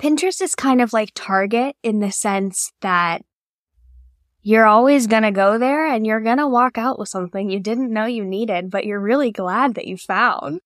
Pinterest 0.00 0.40
is 0.40 0.54
kind 0.54 0.80
of 0.80 0.92
like 0.92 1.10
Target 1.12 1.74
in 1.82 1.98
the 1.98 2.12
sense 2.12 2.70
that 2.82 3.22
you're 4.42 4.64
always 4.64 5.08
going 5.08 5.24
to 5.24 5.32
go 5.32 5.58
there 5.58 5.88
and 5.88 6.06
you're 6.06 6.20
going 6.20 6.38
to 6.38 6.46
walk 6.46 6.78
out 6.78 7.00
with 7.00 7.08
something 7.08 7.50
you 7.50 7.58
didn't 7.58 7.92
know 7.92 8.04
you 8.04 8.24
needed, 8.24 8.70
but 8.70 8.86
you're 8.86 9.00
really 9.00 9.32
glad 9.32 9.74
that 9.74 9.88
you 9.88 9.96
found. 9.96 10.60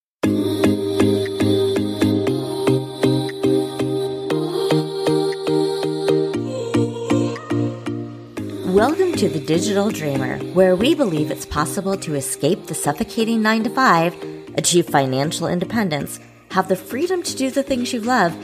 Welcome 8.69 9.14
to 9.14 9.30
the 9.30 9.43
Digital 9.46 9.89
Dreamer, 9.89 10.41
where 10.53 10.77
we 10.77 10.95
believe 10.95 11.30
it's 11.30 11.46
possible 11.46 11.96
to 11.96 12.17
escape 12.17 12.67
the 12.67 12.75
suffocating 12.75 13.41
9 13.41 13.64
to 13.64 13.71
5, 13.71 14.25
achieve 14.59 14.89
financial 14.89 15.46
independence, 15.46 16.21
have 16.51 16.69
the 16.69 16.77
freedom 16.77 17.23
to 17.23 17.35
do 17.35 17.51
the 17.51 17.62
things 17.62 17.95
you 17.95 18.01
love, 18.03 18.37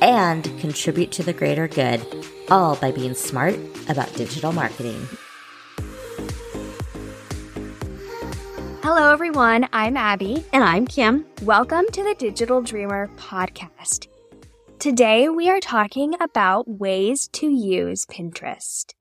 and 0.00 0.44
contribute 0.60 1.12
to 1.12 1.22
the 1.22 1.32
greater 1.32 1.68
good, 1.68 2.04
all 2.50 2.76
by 2.76 2.90
being 2.92 3.14
smart 3.14 3.56
about 3.88 4.12
digital 4.14 4.52
marketing. 4.52 5.08
Hello, 8.82 9.12
everyone. 9.12 9.68
I'm 9.72 9.96
Abby. 9.96 10.44
And 10.52 10.62
I'm 10.62 10.86
Kim. 10.86 11.26
Welcome 11.42 11.86
to 11.92 12.04
the 12.04 12.14
Digital 12.14 12.62
Dreamer 12.62 13.08
podcast. 13.16 14.06
Today, 14.78 15.28
we 15.28 15.48
are 15.48 15.58
talking 15.58 16.14
about 16.20 16.68
ways 16.68 17.28
to 17.32 17.48
use 17.48 18.06
Pinterest. 18.06 18.92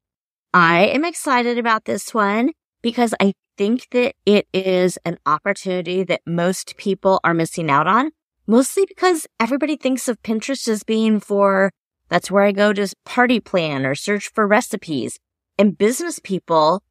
I 0.53 0.85
am 0.85 1.05
excited 1.05 1.57
about 1.57 1.85
this 1.85 2.13
one 2.13 2.51
because 2.81 3.13
I 3.19 3.33
think 3.57 3.87
that 3.91 4.15
it 4.25 4.47
is 4.53 4.97
an 5.05 5.19
opportunity 5.25 6.03
that 6.03 6.21
most 6.25 6.77
people 6.77 7.19
are 7.23 7.33
missing 7.33 7.69
out 7.69 7.87
on, 7.87 8.11
mostly 8.47 8.85
because 8.85 9.27
everybody 9.39 9.75
thinks 9.75 10.07
of 10.07 10.21
Pinterest 10.21 10.67
as 10.67 10.83
being 10.83 11.19
for 11.19 11.71
that's 12.09 12.29
where 12.29 12.43
I 12.43 12.51
go 12.51 12.71
to 12.73 12.93
party 13.03 13.39
plan 13.39 13.85
or 13.85 13.95
search 13.95 14.31
for 14.33 14.47
recipes. 14.47 15.17
And 15.57 15.77
business 15.77 16.19
people, 16.19 16.83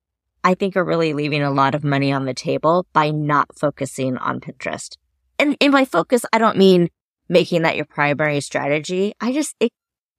I 0.43 0.55
think, 0.55 0.77
are 0.77 0.85
really 0.85 1.13
leaving 1.13 1.43
a 1.43 1.51
lot 1.51 1.75
of 1.75 1.85
money 1.85 2.13
on 2.13 2.25
the 2.25 2.35
table 2.35 2.87
by 2.93 3.11
not 3.11 3.57
focusing 3.57 4.17
on 4.17 4.41
Pinterest. 4.41 4.97
And 5.39 5.57
in 5.61 5.71
my 5.71 5.85
focus, 5.85 6.25
I 6.33 6.39
don't 6.39 6.57
mean 6.57 6.89
making 7.29 7.63
that 7.63 7.77
your 7.77 7.85
primary 7.85 8.41
strategy. 8.41 9.15
I 9.21 9.33
just, 9.33 9.55
it, 9.61 9.71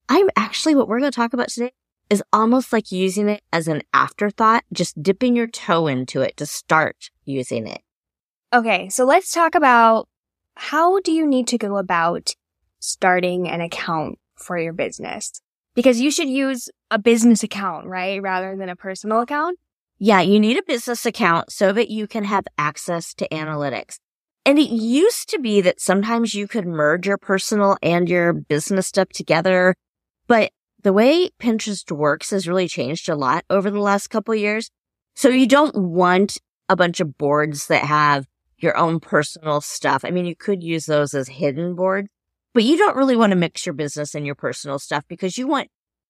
I'm 0.10 0.30
actually 0.36 0.76
what 0.76 0.88
we're 0.88 1.00
going 1.00 1.12
to 1.12 1.16
talk 1.16 1.34
about 1.34 1.50
today 1.50 1.72
is 2.10 2.24
almost 2.32 2.72
like 2.72 2.92
using 2.92 3.28
it 3.30 3.42
as 3.52 3.68
an 3.68 3.82
afterthought, 3.94 4.64
just 4.72 5.02
dipping 5.02 5.36
your 5.36 5.48
toe 5.48 5.88
into 5.88 6.22
it 6.22 6.38
to 6.38 6.46
start 6.46 7.10
using 7.24 7.68
it. 7.68 7.82
Okay, 8.54 8.90
so 8.90 9.06
let's 9.06 9.32
talk 9.32 9.56
about 9.56 10.08
how 10.56 11.00
do 11.00 11.12
you 11.12 11.26
need 11.26 11.48
to 11.48 11.58
go 11.58 11.78
about 11.78 12.36
starting 12.80 13.48
an 13.48 13.62
account 13.62 14.20
for 14.36 14.58
your 14.58 14.74
business? 14.74 15.42
Because 15.74 16.00
you 16.00 16.12
should 16.12 16.30
use 16.30 16.70
a 16.90 16.98
business 16.98 17.44
account, 17.44 17.88
right? 17.88 18.22
Rather 18.22 18.56
than 18.56 18.70
a 18.70 18.76
personal 18.76 19.22
account. 19.22 19.58
Yeah, 19.98 20.22
you 20.22 20.40
need 20.40 20.58
a 20.58 20.64
business 20.64 21.06
account 21.06 21.52
so 21.52 21.72
that 21.72 21.90
you 21.90 22.08
can 22.08 22.26
have 22.26 22.46
access 22.58 23.14
to 23.16 23.28
analytics. 23.30 23.98
And 24.46 24.60
it 24.60 24.70
used 24.70 25.30
to 25.30 25.40
be 25.40 25.62
that 25.62 25.82
sometimes 25.82 26.36
you 26.36 26.48
could 26.48 26.68
merge 26.68 27.08
your 27.08 27.18
personal 27.18 27.78
and 27.82 28.08
your 28.08 28.32
business 28.32 28.88
stuff 28.88 29.10
together. 29.10 29.76
But 30.28 30.52
the 30.84 30.94
way 30.94 31.32
Pinterest 31.42 31.92
works 31.92 32.30
has 32.30 32.48
really 32.48 32.68
changed 32.68 33.10
a 33.10 33.16
lot 33.16 33.44
over 33.50 33.72
the 33.72 33.80
last 33.80 34.10
couple 34.10 34.36
years. 34.36 34.70
So 35.16 35.30
you 35.30 35.48
don't 35.48 35.76
want 35.76 36.38
a 36.70 36.76
bunch 36.76 37.00
of 37.00 37.18
boards 37.18 37.68
that 37.68 37.86
have 37.86 38.28
your 38.58 38.78
own 38.78 39.00
personal 39.00 39.62
stuff. 39.62 40.04
I 40.06 40.12
mean, 40.12 40.26
you 40.26 40.36
could 40.36 40.64
use 40.64 40.86
those 40.86 41.14
as 41.14 41.28
hidden 41.28 41.76
boards, 41.76 42.10
but 42.54 42.64
you 42.64 42.78
don't 42.78 42.96
really 42.96 43.16
want 43.16 43.32
to 43.32 43.38
mix 43.38 43.66
your 43.66 43.74
business 43.74 44.16
and 44.16 44.26
your 44.26 44.36
personal 44.36 44.80
stuff 44.80 45.04
because 45.08 45.38
you 45.38 45.48
want 45.48 45.70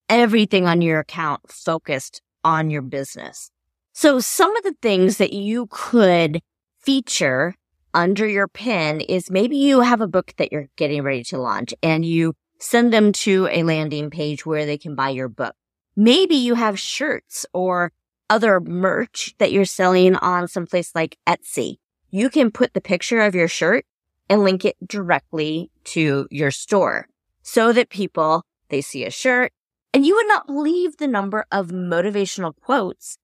everything 0.09 0.67
on 0.67 0.81
your 0.81 0.99
account 0.99 1.41
focused 1.51 2.21
on 2.43 2.69
your 2.69 2.81
business. 2.81 3.49
So 3.93 4.19
some 4.19 4.55
of 4.55 4.63
the 4.63 4.75
things 4.81 5.17
that 5.17 5.33
you 5.33 5.67
could 5.71 6.41
feature 6.79 7.55
under 7.93 8.27
your 8.27 8.47
pin 8.47 9.01
is 9.01 9.31
maybe 9.31 9.57
you 9.57 9.79
have 9.79 10.01
a 10.01 10.07
book 10.07 10.33
that 10.37 10.51
you're 10.51 10.67
getting 10.75 11.01
ready 11.01 11.23
to 11.23 11.37
launch 11.37 11.73
and 11.81 12.05
you 12.05 12.33
send 12.59 12.91
them 12.91 13.11
to 13.13 13.47
a 13.51 13.63
landing 13.63 14.09
page 14.09 14.45
where 14.45 14.65
they 14.65 14.77
can 14.77 14.95
buy 14.95 15.09
your 15.09 15.29
book. 15.29 15.55
Maybe 15.95 16.35
you 16.35 16.55
have 16.55 16.79
shirts 16.79 17.45
or 17.53 17.93
other 18.29 18.59
merch 18.59 19.33
that 19.39 19.51
you're 19.51 19.65
selling 19.65 20.15
on 20.17 20.47
someplace 20.47 20.91
like 20.93 21.17
Etsy. 21.27 21.77
You 22.15 22.29
can 22.29 22.49
put 22.49 22.73
the 22.73 22.79
picture 22.79 23.19
of 23.19 23.35
your 23.35 23.49
shirt 23.49 23.85
and 24.29 24.41
link 24.41 24.63
it 24.63 24.77
directly 24.87 25.69
to 25.83 26.29
your 26.31 26.49
store 26.49 27.09
so 27.41 27.73
that 27.73 27.89
people, 27.89 28.43
they 28.69 28.79
see 28.79 29.03
a 29.03 29.11
shirt 29.11 29.51
and 29.93 30.05
you 30.05 30.15
would 30.15 30.29
not 30.29 30.47
believe 30.47 30.95
the 30.95 31.09
number 31.09 31.45
of 31.51 31.71
motivational 31.71 32.53
quotes 32.55 33.17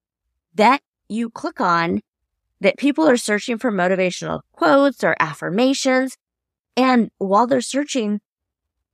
that 0.56 0.82
you 1.08 1.30
click 1.30 1.62
on 1.62 2.02
that 2.60 2.76
people 2.76 3.08
are 3.08 3.16
searching 3.16 3.58
for 3.58 3.72
motivational 3.72 4.42
quotes 4.52 5.06
or 5.06 5.16
affirmations. 5.22 6.18
And 6.76 7.12
while 7.18 7.48
they're 7.48 7.62
searching, 7.62 8.20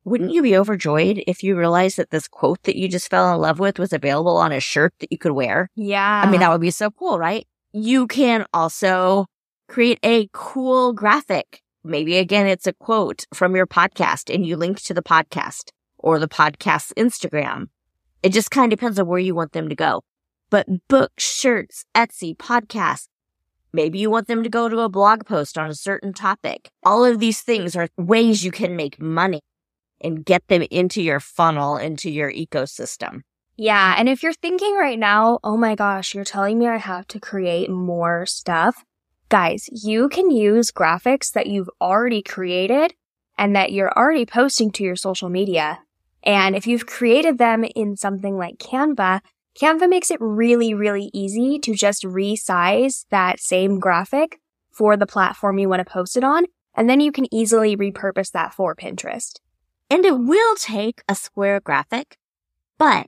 wouldn't 0.04 0.32
you 0.32 0.44
be 0.44 0.56
overjoyed 0.56 1.24
if 1.26 1.42
you 1.42 1.58
realized 1.58 1.98
that 1.98 2.12
this 2.12 2.28
quote 2.28 2.62
that 2.66 2.76
you 2.76 2.88
just 2.88 3.10
fell 3.10 3.34
in 3.34 3.42
love 3.42 3.58
with 3.58 3.80
was 3.80 3.94
available 3.94 4.38
on 4.38 4.52
a 4.52 4.60
shirt 4.60 4.94
that 5.00 5.12
you 5.12 5.18
could 5.18 5.32
wear? 5.32 5.72
Yeah. 5.74 6.22
I 6.24 6.30
mean, 6.30 6.42
that 6.42 6.52
would 6.52 6.62
be 6.62 6.70
so 6.70 6.92
cool, 6.92 7.18
right? 7.18 7.48
You 7.74 8.06
can 8.06 8.46
also 8.54 9.26
create 9.68 10.00
a 10.04 10.30
cool 10.34 10.94
graphic. 10.94 11.62
Maybe 11.84 12.18
again, 12.18 12.48
it's 12.48 12.68
a 12.68 12.74
quote 12.74 13.26
from 13.34 13.56
your 13.56 13.68
podcast 13.68 14.34
and 14.34 14.46
you 14.46 14.58
link 14.58 14.82
to 14.84 14.94
the 14.94 15.04
podcast 15.04 15.70
or 15.98 16.20
the 16.20 16.28
podcast's 16.28 16.94
Instagram. 16.98 17.68
It 18.24 18.34
just 18.34 18.52
kind 18.52 18.72
of 18.72 18.80
depends 18.80 19.00
on 19.00 19.08
where 19.08 19.20
you 19.20 19.36
want 19.36 19.54
them 19.54 19.70
to 19.70 19.76
go. 19.76 20.04
But 20.50 20.68
books, 20.88 21.24
shirts, 21.24 21.86
Etsy, 21.96 22.36
podcasts, 22.36 23.08
Maybe 23.74 24.00
you 24.00 24.10
want 24.10 24.28
them 24.28 24.44
to 24.44 24.50
go 24.50 24.70
to 24.70 24.80
a 24.80 24.90
blog 24.90 25.26
post 25.26 25.58
on 25.58 25.70
a 25.70 25.76
certain 25.76 26.14
topic. 26.14 26.70
All 26.84 27.04
of 27.06 27.20
these 27.20 27.42
things 27.42 27.76
are 27.76 27.90
ways 27.98 28.44
you 28.44 28.52
can 28.52 28.76
make 28.76 29.00
money 29.00 29.42
and 30.02 30.26
get 30.26 30.48
them 30.48 30.64
into 30.72 31.02
your 31.02 31.20
funnel, 31.20 31.78
into 31.78 32.10
your 32.10 32.32
ecosystem. 32.32 33.22
Yeah. 33.56 33.96
And 33.98 34.08
if 34.08 34.24
you're 34.24 34.34
thinking 34.34 34.76
right 34.76 34.98
now, 34.98 35.40
oh 35.44 35.58
my 35.58 35.76
gosh, 35.76 36.16
you're 36.16 36.24
telling 36.24 36.60
me 36.60 36.68
I 36.68 36.78
have 36.78 37.08
to 37.10 37.20
create 37.20 37.70
more 37.70 38.26
stuff. 38.26 38.84
Guys, 39.30 39.70
you 39.74 40.08
can 40.08 40.32
use 40.32 40.72
graphics 40.72 41.34
that 41.34 41.48
you've 41.48 41.70
already 41.82 42.22
created 42.22 42.94
and 43.38 43.56
that 43.56 43.74
you're 43.74 43.92
already 43.92 44.26
posting 44.26 44.72
to 44.72 44.84
your 44.84 44.96
social 44.96 45.28
media. 45.28 45.80
And 46.24 46.56
if 46.56 46.66
you've 46.66 46.86
created 46.86 47.38
them 47.38 47.66
in 47.76 47.98
something 47.98 48.38
like 48.38 48.58
Canva, 48.58 49.20
Canva 49.60 49.90
makes 49.90 50.12
it 50.12 50.22
really, 50.22 50.74
really 50.74 51.10
easy 51.14 51.60
to 51.60 51.74
just 51.74 52.04
resize 52.04 53.06
that 53.10 53.40
same 53.42 53.80
graphic 53.80 54.40
for 54.72 54.96
the 54.96 55.08
platform 55.08 55.58
you 55.58 55.68
want 55.68 55.86
to 55.86 55.92
post 55.92 56.16
it 56.16 56.24
on. 56.24 56.46
And 56.74 56.90
then 56.90 57.02
you 57.02 57.12
can 57.12 57.34
easily 57.34 57.76
repurpose 57.76 58.32
that 58.32 58.54
for 58.54 58.76
Pinterest. 58.76 59.40
And 59.90 60.06
it 60.06 60.18
will 60.18 60.56
take 60.56 61.02
a 61.10 61.16
square 61.16 61.60
graphic, 61.60 62.18
but 62.78 63.08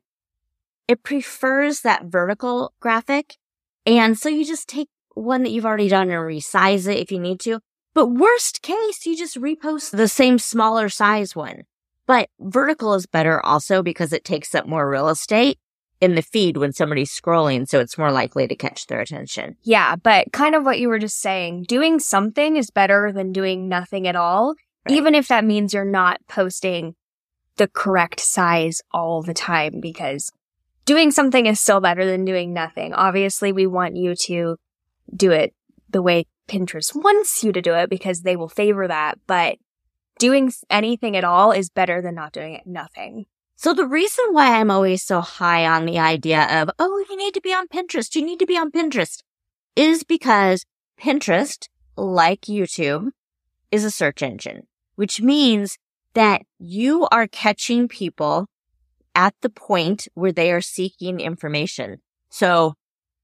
it 0.88 1.04
prefers 1.04 1.82
that 1.82 2.06
vertical 2.06 2.74
graphic. 2.80 3.38
And 3.86 4.18
so 4.18 4.28
you 4.28 4.44
just 4.44 4.68
take 4.68 4.90
one 5.20 5.44
that 5.44 5.52
you've 5.52 5.66
already 5.66 5.90
done 5.90 6.10
and 6.10 6.20
resize 6.20 6.88
it 6.88 7.00
if 7.00 7.12
you 7.12 7.20
need 7.20 7.40
to. 7.42 7.60
But 7.94 8.08
worst 8.08 8.62
case, 8.62 9.06
you 9.06 9.18
just 9.18 9.36
repost 9.36 9.92
the 9.92 10.08
same 10.08 10.40
smaller 10.40 10.90
size 10.90 11.36
one. 11.36 11.64
But 12.08 12.30
vertical 12.40 12.94
is 12.94 13.06
better 13.06 13.44
also 13.46 13.84
because 13.84 14.14
it 14.14 14.24
takes 14.24 14.56
up 14.56 14.68
more 14.68 14.90
real 14.90 15.10
estate 15.10 15.60
in 16.02 16.16
the 16.16 16.22
feed 16.22 16.58
when 16.58 16.72
somebody's 16.72 17.12
scrolling. 17.12 17.68
So 17.68 17.80
it's 17.80 17.98
more 17.98 18.12
likely 18.12 18.48
to 18.48 18.56
catch 18.56 18.88
their 18.88 19.02
attention. 19.02 19.58
Yeah. 19.64 19.96
But 19.96 20.32
kind 20.32 20.56
of 20.56 20.64
what 20.64 20.80
you 20.80 20.88
were 20.88 21.00
just 21.00 21.20
saying, 21.20 21.66
doing 21.68 22.00
something 22.00 22.56
is 22.56 22.72
better 22.72 23.12
than 23.12 23.32
doing 23.32 23.68
nothing 23.68 24.08
at 24.08 24.16
all. 24.16 24.56
Right. 24.88 24.96
Even 24.98 25.14
if 25.14 25.28
that 25.28 25.46
means 25.46 25.74
you're 25.74 25.86
not 25.86 26.20
posting 26.28 26.96
the 27.58 27.68
correct 27.68 28.22
size 28.22 28.82
all 28.92 29.22
the 29.22 29.34
time 29.34 29.82
because 29.82 30.32
doing 30.86 31.12
something 31.12 31.46
is 31.46 31.60
still 31.60 31.82
better 31.82 32.06
than 32.06 32.26
doing 32.26 32.54
nothing. 32.54 32.94
Obviously, 32.94 33.52
we 33.52 33.68
want 33.68 33.98
you 33.98 34.16
to 34.16 34.56
do 35.16 35.32
it 35.32 35.54
the 35.90 36.02
way 36.02 36.26
Pinterest 36.48 36.96
wants 36.96 37.44
you 37.44 37.52
to 37.52 37.62
do 37.62 37.74
it 37.74 37.90
because 37.90 38.22
they 38.22 38.36
will 38.36 38.50
favor 38.50 38.88
that, 38.88 39.20
but 39.28 39.58
doing 40.20 40.52
anything 40.70 41.16
at 41.16 41.24
all 41.24 41.52
is 41.52 41.70
better 41.70 42.02
than 42.02 42.16
not 42.16 42.34
doing 42.34 42.54
it 42.54 42.66
nothing. 42.66 43.26
So 43.56 43.74
the 43.74 43.88
reason 43.88 44.26
why 44.32 44.60
I'm 44.60 44.72
always 44.72 45.04
so 45.04 45.22
high 45.22 45.66
on 45.66 45.86
the 45.86 46.00
idea 46.00 46.44
of, 46.62 46.70
oh, 46.80 47.06
you 47.10 47.18
need 47.18 47.34
to 47.34 47.42
be 47.42 47.54
on 47.54 47.68
Pinterest, 47.68 48.16
you 48.16 48.24
need 48.24 48.40
to 48.40 48.46
be 48.46 48.58
on 48.58 48.72
Pinterest 48.72 49.22
is 49.76 50.04
because 50.04 50.66
Pinterest, 51.00 51.68
like 51.96 52.42
YouTube, 52.42 53.10
is 53.72 53.84
a 53.84 53.92
search 53.92 54.24
engine 54.24 54.64
which 55.00 55.22
means 55.22 55.78
that 56.14 56.42
you 56.58 57.08
are 57.10 57.26
catching 57.26 57.88
people 57.88 58.48
at 59.16 59.34
the 59.40 59.50
point 59.50 60.10
where 60.14 60.34
they 60.34 60.52
are 60.52 60.60
seeking 60.60 61.22
information. 61.22 62.00
So 62.30 62.74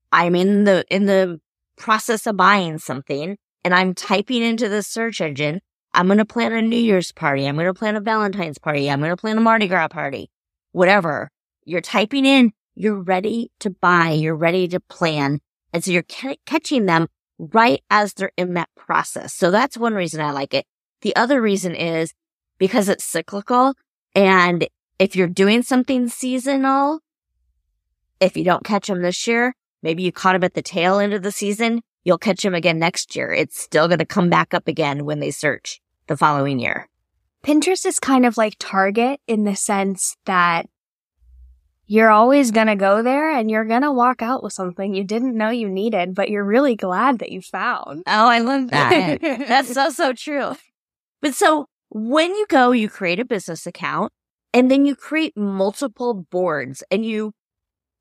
I'm 0.09 0.35
in 0.35 0.63
the, 0.63 0.85
in 0.89 1.05
the 1.05 1.41
process 1.77 2.25
of 2.27 2.37
buying 2.37 2.77
something 2.77 3.37
and 3.63 3.73
I'm 3.73 3.93
typing 3.93 4.43
into 4.43 4.69
the 4.69 4.83
search 4.83 5.21
engine. 5.21 5.59
I'm 5.93 6.07
going 6.07 6.19
to 6.19 6.25
plan 6.25 6.53
a 6.53 6.61
New 6.61 6.77
Year's 6.77 7.11
party. 7.11 7.45
I'm 7.45 7.55
going 7.55 7.67
to 7.67 7.73
plan 7.73 7.95
a 7.95 8.01
Valentine's 8.01 8.57
party. 8.57 8.89
I'm 8.89 8.99
going 8.99 9.11
to 9.11 9.17
plan 9.17 9.37
a 9.37 9.41
Mardi 9.41 9.67
Gras 9.67 9.87
party, 9.87 10.29
whatever. 10.71 11.29
You're 11.63 11.81
typing 11.81 12.25
in, 12.25 12.51
you're 12.75 13.01
ready 13.01 13.51
to 13.59 13.69
buy, 13.69 14.11
you're 14.11 14.35
ready 14.35 14.67
to 14.67 14.79
plan. 14.79 15.39
And 15.73 15.83
so 15.83 15.91
you're 15.91 16.03
ca- 16.03 16.37
catching 16.45 16.85
them 16.85 17.07
right 17.39 17.81
as 17.89 18.13
they're 18.13 18.31
in 18.37 18.53
that 18.53 18.69
process. 18.75 19.33
So 19.33 19.51
that's 19.51 19.77
one 19.77 19.93
reason 19.93 20.21
I 20.21 20.31
like 20.31 20.53
it. 20.53 20.65
The 21.01 21.15
other 21.15 21.41
reason 21.41 21.75
is 21.75 22.13
because 22.57 22.87
it's 22.89 23.03
cyclical. 23.03 23.73
And 24.13 24.67
if 24.99 25.15
you're 25.15 25.27
doing 25.27 25.63
something 25.63 26.07
seasonal, 26.07 26.99
if 28.19 28.37
you 28.37 28.43
don't 28.43 28.63
catch 28.63 28.87
them 28.87 29.01
this 29.01 29.27
year, 29.27 29.55
maybe 29.85 30.03
you 30.03 30.11
caught 30.11 30.35
him 30.35 30.43
at 30.43 30.55
the 30.55 30.61
tail 30.61 30.99
end 30.99 31.13
of 31.13 31.21
the 31.21 31.31
season, 31.31 31.81
you'll 32.03 32.17
catch 32.17 32.43
him 32.43 32.55
again 32.55 32.79
next 32.79 33.15
year. 33.15 33.31
It's 33.31 33.61
still 33.61 33.87
going 33.87 33.99
to 33.99 34.05
come 34.05 34.29
back 34.29 34.53
up 34.53 34.67
again 34.67 35.05
when 35.05 35.19
they 35.19 35.31
search 35.31 35.79
the 36.07 36.17
following 36.17 36.59
year. 36.59 36.89
Pinterest 37.43 37.85
is 37.85 37.99
kind 37.99 38.25
of 38.25 38.35
like 38.35 38.55
Target 38.59 39.21
in 39.27 39.43
the 39.43 39.55
sense 39.55 40.17
that 40.25 40.65
you're 41.85 42.09
always 42.09 42.49
going 42.49 42.65
to 42.65 42.75
go 42.75 43.03
there 43.03 43.29
and 43.29 43.51
you're 43.51 43.63
going 43.63 43.83
to 43.83 43.91
walk 43.91 44.23
out 44.23 44.41
with 44.41 44.53
something 44.53 44.95
you 44.95 45.03
didn't 45.03 45.37
know 45.37 45.49
you 45.49 45.69
needed, 45.69 46.15
but 46.15 46.31
you're 46.31 46.43
really 46.43 46.75
glad 46.75 47.19
that 47.19 47.31
you 47.31 47.41
found. 47.41 48.01
Oh, 48.07 48.27
I 48.27 48.39
love 48.39 48.71
that. 48.71 49.21
That's 49.21 49.71
so, 49.71 49.91
so 49.91 50.13
true. 50.13 50.55
But 51.21 51.35
so 51.35 51.67
when 51.89 52.33
you 52.33 52.47
go, 52.49 52.71
you 52.71 52.89
create 52.89 53.19
a 53.19 53.25
business 53.25 53.67
account 53.67 54.11
and 54.51 54.71
then 54.71 54.85
you 54.85 54.95
create 54.95 55.37
multiple 55.37 56.25
boards 56.31 56.83
and 56.89 57.05
you 57.05 57.33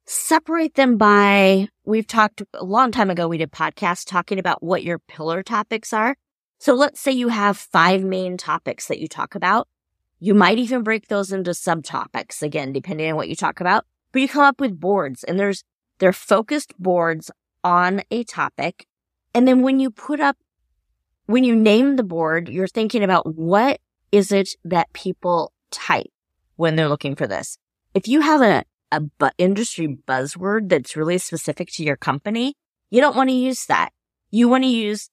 separate 0.07 0.75
them 0.75 0.97
by, 0.97 1.69
we've 1.85 2.07
talked 2.07 2.43
a 2.55 2.65
long 2.65 2.91
time 2.91 3.11
ago, 3.11 3.29
we 3.29 3.39
did 3.39 3.53
podcasts 3.53 4.05
talking 4.05 4.39
about 4.39 4.63
what 4.63 4.83
your 4.83 4.99
pillar 4.99 5.43
topics 5.43 5.93
are. 5.93 6.17
So 6.59 6.75
let's 6.75 7.01
say 7.01 7.13
you 7.13 7.29
have 7.29 7.57
five 7.57 8.03
main 8.03 8.37
topics 8.37 8.87
that 8.89 9.01
you 9.01 9.09
talk 9.09 9.35
about. 9.35 9.69
You 10.21 10.35
might 10.35 10.59
even 10.59 10.83
break 10.83 11.09
those 11.09 11.33
into 11.33 11.51
subtopics 11.51 12.43
again, 12.43 12.73
depending 12.73 13.11
on 13.11 13.17
what 13.17 13.29
you 13.29 13.37
talk 13.37 13.61
about, 13.61 13.85
but 14.13 14.23
you 14.23 14.29
come 14.29 14.45
up 14.45 14.61
with 14.61 14.81
boards 14.81 15.25
and 15.25 15.39
there's, 15.39 15.65
they're 15.99 16.13
focused 16.13 16.73
boards 16.79 17.31
on 17.63 18.03
a 18.11 18.25
topic. 18.25 18.87
And 19.35 19.49
then 19.49 19.63
when 19.63 19.81
you 19.81 19.91
put 19.91 20.21
up, 20.21 20.37
when 21.27 21.45
you 21.45 21.57
name 21.57 21.97
the 21.97 22.03
board, 22.03 22.49
you're 22.49 22.69
thinking 22.69 23.03
about 23.03 23.35
what 23.35 23.81
is 24.13 24.31
it 24.31 24.51
that 24.65 24.93
people 24.93 25.53
type 25.71 26.13
when 26.57 26.77
they're 26.77 26.89
looking 26.89 27.17
for 27.17 27.27
this. 27.27 27.59
If 27.95 28.07
you 28.07 28.21
have 28.21 28.43
a, 28.43 28.65
a 28.93 29.01
bu- 29.01 29.31
industry 29.39 29.99
buzzword 30.07 30.69
that's 30.69 30.97
really 30.97 31.19
specific 31.19 31.71
to 31.73 31.85
your 31.85 31.97
company, 31.97 32.55
you 32.91 33.01
don't 33.01 33.17
want 33.17 33.31
to 33.31 33.35
use 33.35 33.67
that. 33.67 33.91
You 34.31 34.49
want 34.49 34.65
to 34.65 34.71
use 34.71 35.11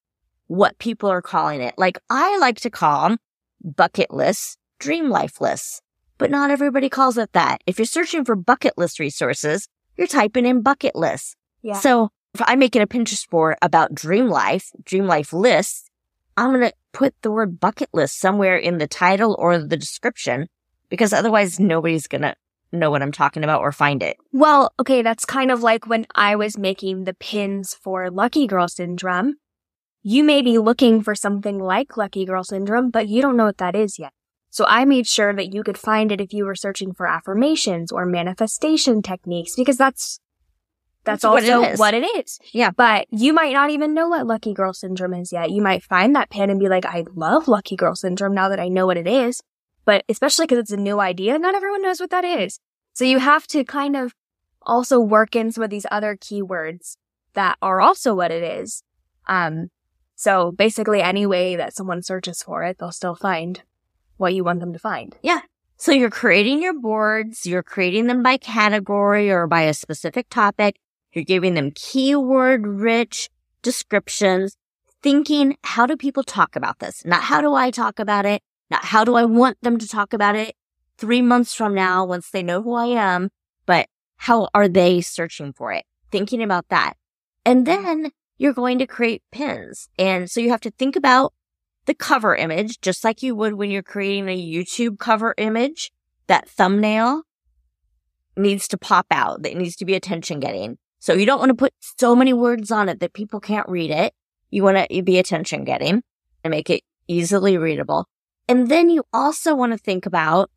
what 0.48 0.78
people 0.80 1.10
are 1.10 1.22
calling 1.22 1.62
it. 1.62 1.76
Like 1.78 1.98
I 2.10 2.38
like 2.38 2.60
to 2.62 2.70
call 2.70 3.10
them 3.10 3.18
bucket 3.64 4.12
lists, 4.12 4.58
dream 4.80 5.10
life 5.10 5.40
lists, 5.40 5.82
but 6.18 6.32
not 6.32 6.52
everybody 6.52 6.90
calls 6.90 7.18
it 7.18 7.34
that. 7.34 7.62
If 7.66 7.80
you're 7.80 7.86
searching 7.86 8.26
for 8.26 8.36
bucket 8.36 8.78
list 8.78 9.00
resources, 9.00 9.68
you're 9.98 10.08
typing 10.08 10.46
in 10.46 10.62
bucket 10.62 10.96
lists. 10.96 11.36
Yeah. 11.62 11.80
So 11.80 12.10
if 12.34 12.42
I'm 12.46 12.60
making 12.60 12.82
a 12.82 12.88
Pinterest 12.88 13.28
board 13.30 13.58
about 13.62 13.94
dream 13.94 14.28
life, 14.28 14.72
dream 14.84 15.06
life 15.06 15.34
lists, 15.34 15.90
I'm 16.38 16.50
going 16.50 16.70
to 16.70 16.74
put 16.94 17.14
the 17.22 17.32
word 17.32 17.60
bucket 17.60 17.90
list 17.94 18.20
somewhere 18.20 18.58
in 18.58 18.78
the 18.78 18.88
title 18.88 19.36
or 19.38 19.58
the 19.58 19.78
description 19.78 20.48
because 20.90 21.14
otherwise 21.14 21.60
nobody's 21.60 22.08
going 22.08 22.22
to 22.22 22.36
know 22.72 22.92
what 22.92 23.02
I'm 23.02 23.12
talking 23.12 23.44
about 23.44 23.62
or 23.62 23.72
find 23.72 24.02
it. 24.02 24.18
Well, 24.32 24.74
okay, 24.80 25.02
that's 25.02 25.26
kind 25.26 25.52
of 25.52 25.62
like 25.62 25.88
when 25.88 26.06
I 26.16 26.36
was 26.36 26.58
making 26.58 27.04
the 27.04 27.14
pins 27.14 27.74
for 27.74 28.10
Lucky 28.10 28.48
Girl 28.48 28.68
Syndrome. 28.68 29.36
You 30.04 30.24
may 30.24 30.42
be 30.42 30.58
looking 30.58 31.04
for 31.04 31.14
something 31.14 31.60
like 31.60 31.96
Lucky 31.96 32.26
Girl 32.26 32.44
Syndrome, 32.44 32.90
but 32.90 33.08
you 33.08 33.22
don't 33.22 33.38
know 33.38 33.46
what 33.46 33.60
that 33.60 33.76
is 33.76 34.00
yet. 34.00 34.14
So 34.50 34.66
I 34.68 34.84
made 34.84 35.08
sure 35.08 35.34
that 35.34 35.54
you 35.54 35.64
could 35.64 35.78
find 35.78 36.12
it 36.12 36.20
if 36.20 36.34
you 36.34 36.44
were 36.46 36.56
searching 36.56 36.94
for 36.94 37.08
affirmations 37.08 37.92
or 37.92 38.06
manifestation 38.06 39.02
techniques 39.02 39.56
because 39.56 39.78
that's 39.78 40.20
that's, 41.04 41.24
That's 41.24 41.34
what 41.34 41.44
it 41.44 41.52
also 41.52 41.78
what 41.78 41.94
it 41.94 42.04
is. 42.04 42.40
Yeah. 42.54 42.72
But 42.72 43.08
you 43.12 43.34
might 43.34 43.54
not 43.54 43.72
even 43.72 43.94
know 43.94 44.10
what 44.10 44.28
Lucky 44.28 44.54
Girl 44.54 44.74
Syndrome 44.74 45.16
is 45.16 45.32
yet. 45.32 45.50
You 45.50 45.62
might 45.62 45.84
find 45.84 46.16
that 46.16 46.30
pin 46.30 46.50
and 46.50 46.60
be 46.60 46.70
like, 46.70 46.86
I 46.86 47.06
love 47.16 47.48
Lucky 47.48 47.76
Girl 47.76 47.96
Syndrome 47.96 48.36
now 48.36 48.50
that 48.50 48.60
I 48.60 48.68
know 48.68 48.86
what 48.86 48.98
it 48.98 49.08
is. 49.08 49.42
But 49.86 50.04
especially 50.10 50.46
because 50.46 50.60
it's 50.60 50.72
a 50.72 50.78
new 50.78 51.00
idea, 51.00 51.38
not 51.40 51.56
everyone 51.56 51.82
knows 51.82 52.00
what 52.00 52.12
that 52.12 52.26
is. 52.26 52.60
So 52.94 53.06
you 53.06 53.20
have 53.20 53.48
to 53.48 53.64
kind 53.64 53.96
of 53.96 54.14
also 54.62 55.00
work 55.00 55.36
in 55.36 55.52
some 55.52 55.64
of 55.64 55.70
these 55.70 55.86
other 55.92 56.16
keywords 56.16 56.98
that 57.34 57.58
are 57.62 57.82
also 57.82 58.14
what 58.14 58.32
it 58.32 58.44
is. 58.44 58.84
Um, 59.28 59.70
so 60.16 60.52
basically 60.52 61.02
any 61.02 61.26
way 61.26 61.56
that 61.56 61.74
someone 61.74 62.04
searches 62.04 62.44
for 62.44 62.64
it, 62.64 62.78
they'll 62.78 62.92
still 62.92 63.16
find 63.16 63.64
what 64.18 64.36
you 64.36 64.44
want 64.44 64.60
them 64.60 64.74
to 64.74 64.80
find. 64.80 65.18
Yeah. 65.24 65.42
So 65.78 65.92
you're 65.92 66.12
creating 66.12 66.62
your 66.62 66.80
boards, 66.80 67.48
you're 67.48 67.64
creating 67.64 68.06
them 68.06 68.22
by 68.22 68.38
category 68.38 69.32
or 69.32 69.48
by 69.48 69.64
a 69.64 69.74
specific 69.74 70.30
topic. 70.30 70.76
You're 71.12 71.26
giving 71.26 71.56
them 71.56 71.72
keyword 71.72 72.68
rich 72.68 73.30
descriptions, 73.64 74.56
thinking, 75.02 75.58
how 75.64 75.88
do 75.88 75.98
people 75.98 76.24
talk 76.24 76.56
about 76.56 76.80
this? 76.80 77.04
Not 77.04 77.24
how 77.24 77.42
do 77.42 77.56
I 77.56 77.72
talk 77.72 77.98
about 77.98 78.28
it? 78.28 78.44
Not 78.72 78.86
how 78.86 79.04
do 79.04 79.16
I 79.16 79.26
want 79.26 79.58
them 79.62 79.78
to 79.78 79.88
talk 79.88 80.14
about 80.14 80.36
it 80.36 80.56
three 80.98 81.22
months 81.22 81.54
from 81.54 81.76
now 81.76 82.06
once 82.06 82.30
they 82.30 82.42
know 82.42 82.64
who 82.64 82.74
I 82.74 82.86
am, 82.86 83.30
but 83.66 83.88
how 84.16 84.48
are 84.54 84.70
they 84.70 85.02
searching 85.02 85.52
for 85.52 85.74
it? 85.74 85.84
Thinking 86.10 86.42
about 86.42 86.70
that. 86.70 86.94
And 87.46 87.68
mm-hmm. 87.68 87.84
then 87.84 88.12
you're 88.38 88.54
going 88.54 88.80
to 88.80 88.88
create 88.88 89.24
pins. 89.32 89.90
And 90.00 90.32
so 90.32 90.40
you 90.40 90.52
have 90.52 90.62
to 90.62 90.72
think 90.72 90.96
about 90.96 91.34
the 91.86 91.94
cover 91.94 92.34
image, 92.36 92.80
just 92.80 93.04
like 93.04 93.22
you 93.22 93.36
would 93.36 93.56
when 93.56 93.72
you're 93.72 93.84
creating 93.84 94.30
a 94.30 94.42
YouTube 94.42 94.98
cover 95.00 95.36
image. 95.38 95.92
That 96.28 96.48
thumbnail 96.48 97.24
needs 98.38 98.70
to 98.70 98.78
pop 98.78 99.08
out. 99.12 99.46
It 99.46 99.58
needs 99.58 99.76
to 99.78 99.86
be 99.86 99.96
attention 99.96 100.40
getting. 100.40 100.78
So 101.00 101.14
you 101.14 101.26
don't 101.26 101.40
want 101.40 101.50
to 101.50 101.56
put 101.56 101.74
so 102.00 102.16
many 102.16 102.32
words 102.32 102.72
on 102.72 102.88
it 102.88 103.02
that 103.02 103.14
people 103.14 103.42
can't 103.42 103.68
read 103.68 103.92
it. 103.92 104.14
You 104.50 104.64
want 104.64 104.78
to 104.90 105.04
be 105.04 105.18
attention 105.18 105.66
getting 105.66 106.04
and 106.44 106.52
make 106.52 106.70
it 106.70 106.84
easily 107.08 107.58
readable. 107.58 108.08
And 108.52 108.68
then 108.68 108.90
you 108.90 109.06
also 109.14 109.56
want 109.56 109.72
to 109.72 109.78
think 109.78 110.06
about 110.06 110.52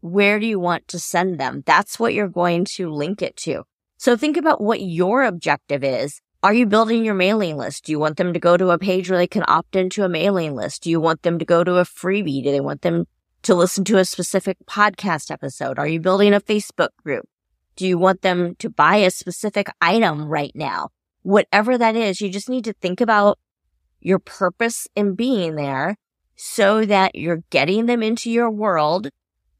where 0.00 0.40
do 0.40 0.46
you 0.46 0.58
want 0.58 0.88
to 0.88 0.98
send 0.98 1.38
them? 1.38 1.62
That's 1.64 2.00
what 2.00 2.14
you're 2.14 2.26
going 2.26 2.64
to 2.74 2.90
link 2.90 3.22
it 3.22 3.36
to. 3.44 3.62
So 3.96 4.16
think 4.16 4.36
about 4.36 4.60
what 4.60 4.80
your 4.80 5.22
objective 5.22 5.84
is. 5.84 6.20
Are 6.42 6.52
you 6.52 6.66
building 6.66 7.04
your 7.04 7.14
mailing 7.14 7.56
list? 7.58 7.84
Do 7.84 7.92
you 7.92 8.00
want 8.00 8.16
them 8.16 8.32
to 8.32 8.40
go 8.40 8.56
to 8.56 8.70
a 8.70 8.78
page 8.78 9.08
where 9.08 9.20
they 9.20 9.28
can 9.28 9.44
opt 9.46 9.76
into 9.76 10.02
a 10.02 10.08
mailing 10.08 10.56
list? 10.56 10.82
Do 10.82 10.90
you 10.90 11.00
want 11.00 11.22
them 11.22 11.38
to 11.38 11.44
go 11.44 11.62
to 11.62 11.76
a 11.76 11.84
freebie? 11.84 12.42
Do 12.42 12.50
they 12.50 12.60
want 12.60 12.82
them 12.82 13.04
to 13.42 13.54
listen 13.54 13.84
to 13.84 13.98
a 13.98 14.04
specific 14.04 14.56
podcast 14.66 15.30
episode? 15.30 15.78
Are 15.78 15.86
you 15.86 16.00
building 16.00 16.34
a 16.34 16.40
Facebook 16.40 16.88
group? 17.04 17.28
Do 17.76 17.86
you 17.86 17.98
want 17.98 18.22
them 18.22 18.56
to 18.56 18.68
buy 18.68 18.96
a 18.96 19.12
specific 19.12 19.68
item 19.80 20.26
right 20.26 20.50
now? 20.56 20.88
Whatever 21.22 21.78
that 21.78 21.94
is, 21.94 22.20
you 22.20 22.30
just 22.30 22.48
need 22.48 22.64
to 22.64 22.72
think 22.72 23.00
about 23.00 23.38
your 24.00 24.18
purpose 24.18 24.88
in 24.96 25.14
being 25.14 25.54
there 25.54 25.98
so 26.36 26.84
that 26.84 27.14
you're 27.14 27.42
getting 27.50 27.86
them 27.86 28.02
into 28.02 28.30
your 28.30 28.50
world 28.50 29.08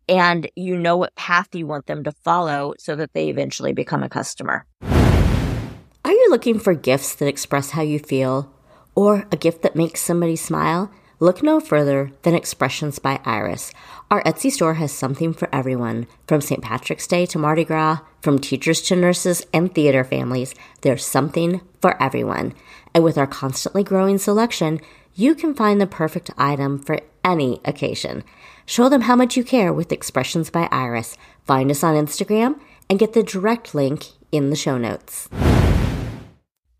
and 0.08 0.48
you 0.54 0.76
know 0.76 0.96
what 0.96 1.14
path 1.16 1.54
you 1.54 1.66
want 1.66 1.86
them 1.86 2.04
to 2.04 2.12
follow 2.12 2.74
so 2.78 2.94
that 2.94 3.12
they 3.12 3.28
eventually 3.28 3.72
become 3.72 4.02
a 4.02 4.08
customer. 4.08 4.66
Are 4.82 6.12
you 6.12 6.28
looking 6.30 6.60
for 6.60 6.74
gifts 6.74 7.14
that 7.16 7.26
express 7.26 7.70
how 7.70 7.82
you 7.82 7.98
feel 7.98 8.52
or 8.94 9.26
a 9.32 9.36
gift 9.36 9.62
that 9.62 9.74
makes 9.74 10.00
somebody 10.00 10.36
smile? 10.36 10.92
Look 11.18 11.42
no 11.42 11.60
further 11.60 12.12
than 12.22 12.34
Expressions 12.34 12.98
by 12.98 13.20
Iris. 13.24 13.72
Our 14.10 14.22
Etsy 14.24 14.52
store 14.52 14.74
has 14.74 14.92
something 14.92 15.32
for 15.32 15.48
everyone, 15.52 16.06
from 16.28 16.42
St. 16.42 16.62
Patrick's 16.62 17.06
Day 17.06 17.24
to 17.26 17.38
Mardi 17.38 17.64
Gras, 17.64 18.00
from 18.20 18.38
teachers 18.38 18.82
to 18.82 18.96
nurses 18.96 19.46
and 19.52 19.74
theater 19.74 20.04
families. 20.04 20.54
There's 20.82 21.06
something 21.06 21.62
for 21.80 22.00
everyone. 22.02 22.52
And 22.94 23.02
with 23.02 23.16
our 23.16 23.26
constantly 23.26 23.82
growing 23.82 24.18
selection, 24.18 24.78
you 25.16 25.34
can 25.34 25.54
find 25.54 25.80
the 25.80 25.86
perfect 25.86 26.30
item 26.36 26.78
for 26.78 27.00
any 27.24 27.58
occasion. 27.64 28.22
Show 28.66 28.88
them 28.88 29.02
how 29.02 29.16
much 29.16 29.36
you 29.36 29.42
care 29.42 29.72
with 29.72 29.90
Expressions 29.90 30.50
by 30.50 30.68
Iris. 30.70 31.16
Find 31.44 31.70
us 31.70 31.82
on 31.82 31.94
Instagram 31.94 32.60
and 32.90 32.98
get 32.98 33.14
the 33.14 33.22
direct 33.22 33.74
link 33.74 34.04
in 34.30 34.50
the 34.50 34.56
show 34.56 34.76
notes. 34.76 35.28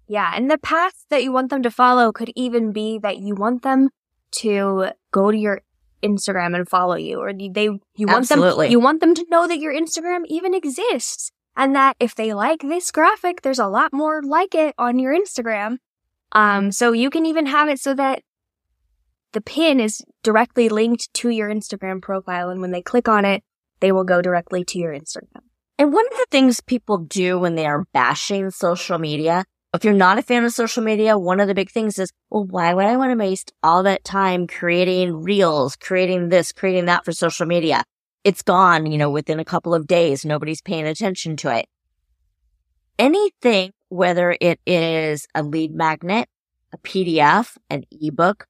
Yeah. 0.07 0.31
And 0.35 0.50
the 0.50 0.59
path 0.59 1.07
that 1.09 1.23
you 1.23 1.33
want 1.33 1.50
them 1.50 1.62
to 1.62 1.71
follow 1.71 2.12
could 2.12 2.31
even 2.37 2.73
be 2.73 2.99
that 2.99 3.19
you 3.19 3.35
want 3.35 3.62
them 3.62 3.88
to 4.33 4.88
go 5.12 5.31
to 5.31 5.37
your 5.37 5.62
Instagram 6.02 6.55
and 6.55 6.69
follow 6.69 6.97
you 6.97 7.19
or 7.19 7.31
you- 7.31 7.52
they, 7.52 7.64
you 7.64 8.07
want 8.07 8.19
Absolutely. 8.19 8.66
them, 8.66 8.73
you 8.73 8.81
want 8.81 9.00
them 9.00 9.14
to 9.14 9.25
know 9.31 9.49
that 9.49 9.59
your 9.59 9.73
Instagram 9.73 10.25
even 10.28 10.52
exists 10.52 11.33
and 11.57 11.75
that 11.75 11.97
if 11.99 12.14
they 12.14 12.35
like 12.35 12.61
this 12.61 12.90
graphic, 12.90 13.40
there's 13.40 13.59
a 13.59 13.66
lot 13.66 13.95
more 13.95 14.23
like 14.23 14.55
it 14.55 14.75
on 14.76 14.99
your 14.99 15.19
Instagram. 15.19 15.78
Um, 16.33 16.71
so 16.71 16.93
you 16.93 17.09
can 17.09 17.25
even 17.25 17.47
have 17.47 17.69
it 17.69 17.81
so 17.81 17.95
that 17.95 18.23
the 19.33 19.40
pin 19.40 19.80
is 19.80 20.02
directly 20.23 20.68
linked 20.68 21.12
to 21.14 21.28
your 21.28 21.49
Instagram 21.49 22.00
profile. 22.00 22.49
And 22.50 22.61
when 22.61 22.71
they 22.71 22.83
click 22.83 23.09
on 23.09 23.25
it, 23.25 23.42
they 23.80 23.92
will 23.92 24.04
go 24.04 24.23
directly 24.23 24.64
to 24.64 24.78
your 24.78 24.92
Instagram. 24.92 25.42
And 25.78 25.92
one 25.92 26.06
of 26.06 26.12
the 26.18 26.26
things 26.30 26.61
people 26.61 26.99
do 26.99 27.38
when 27.38 27.54
they 27.54 27.66
are 27.66 27.85
bashing 27.92 28.50
social 28.50 28.99
media, 28.99 29.45
If 29.76 29.85
you're 29.85 29.92
not 29.92 30.16
a 30.16 30.23
fan 30.23 30.42
of 30.42 30.54
social 30.54 30.83
media, 30.83 31.18
one 31.18 31.38
of 31.38 31.49
the 31.49 31.54
big 31.54 31.71
things 31.71 31.99
is, 31.99 32.11
well, 32.30 32.45
why 32.45 32.73
would 32.73 32.87
I 32.87 32.97
want 32.97 33.11
to 33.12 33.18
waste 33.18 33.52
all 33.62 33.83
that 33.83 34.04
time 34.04 34.47
creating 34.47 35.23
reels, 35.23 35.76
creating 35.76 36.30
this, 36.30 36.50
creating 36.50 36.87
that 36.87 37.04
for 37.04 37.12
social 37.12 37.45
media? 37.45 37.85
It's 38.25 38.40
gone, 38.40 38.87
you 38.87 38.97
know, 38.97 39.11
within 39.11 39.38
a 39.38 39.45
couple 39.45 39.75
of 39.75 39.87
days. 39.87 40.25
Nobody's 40.25 40.62
paying 40.62 40.87
attention 40.87 41.37
to 41.38 41.54
it. 41.54 41.66
Anything, 42.99 43.73
whether 43.90 44.35
it 44.40 44.61
is 44.66 45.26
a 45.35 45.42
lead 45.42 45.75
magnet, 45.75 46.26
a 46.73 46.78
PDF, 46.78 47.59
an 47.68 47.85
ebook, 47.90 48.47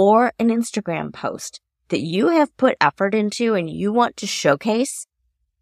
or 0.00 0.32
an 0.38 0.48
Instagram 0.48 1.12
post 1.12 1.60
that 1.90 2.00
you 2.00 2.28
have 2.28 2.56
put 2.56 2.74
effort 2.80 3.14
into 3.14 3.54
and 3.54 3.68
you 3.68 3.92
want 3.92 4.16
to 4.16 4.26
showcase, 4.26 5.06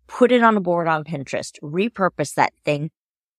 put 0.07 0.31
it 0.31 0.45
on 0.45 0.57
a 0.57 0.61
board 0.61 0.87
on 0.87 1.03
Pinterest, 1.03 1.59
repurpose 1.61 2.35
that 2.35 2.53
thing, 2.65 2.93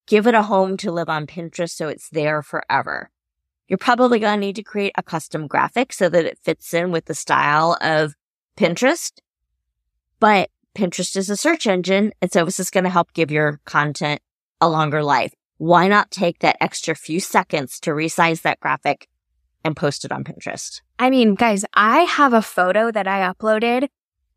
give 0.08 0.27
it 0.27 0.34
a 0.34 0.44
home 0.44 0.75
to 0.75 0.91
live 0.91 1.08
on 1.08 1.25
Pinterest 1.25 1.70
so 1.70 1.88
it's 1.88 2.10
there 2.10 2.41
forever. 2.41 3.10
You're 3.70 3.77
probably 3.77 4.20
going 4.20 4.41
to 4.41 4.46
need 4.46 4.58
to 4.58 4.62
create 4.62 4.91
a 4.98 5.01
custom 5.01 5.48
graphic 5.48 5.94
so 5.94 6.10
that 6.10 6.25
it 6.25 6.38
fits 6.44 6.74
in 6.74 6.91
with 6.91 7.06
the 7.06 7.15
style 7.15 7.77
of 7.79 8.15
Pinterest. 8.58 9.13
But 10.20 10.50
Pinterest 10.75 11.15
is 11.15 11.29
a 11.29 11.38
search 11.38 11.65
engine. 11.65 12.12
And 12.22 12.29
so 12.29 12.44
this 12.44 12.60
is 12.60 12.70
going 12.70 12.84
to 12.84 12.89
help 12.89 13.13
give 13.13 13.32
your 13.32 13.62
content 13.63 14.20
a 14.60 14.68
longer 14.68 15.01
life. 15.01 15.34
Why 15.60 15.88
not 15.88 16.12
take 16.12 16.39
that 16.39 16.58
extra 16.60 16.94
few 16.94 17.22
seconds 17.22 17.79
to 17.82 17.91
resize 17.91 18.41
that 18.41 18.60
graphic 18.60 19.08
and 19.63 19.75
post 19.75 20.06
it 20.06 20.12
on 20.12 20.24
Pinterest? 20.24 20.82
I 20.98 21.10
mean, 21.10 21.36
guys, 21.36 21.66
I 21.74 22.01
have 22.01 22.34
a 22.34 22.42
photo 22.42 22.92
that 22.92 23.08
I 23.08 23.32
uploaded, 23.32 23.88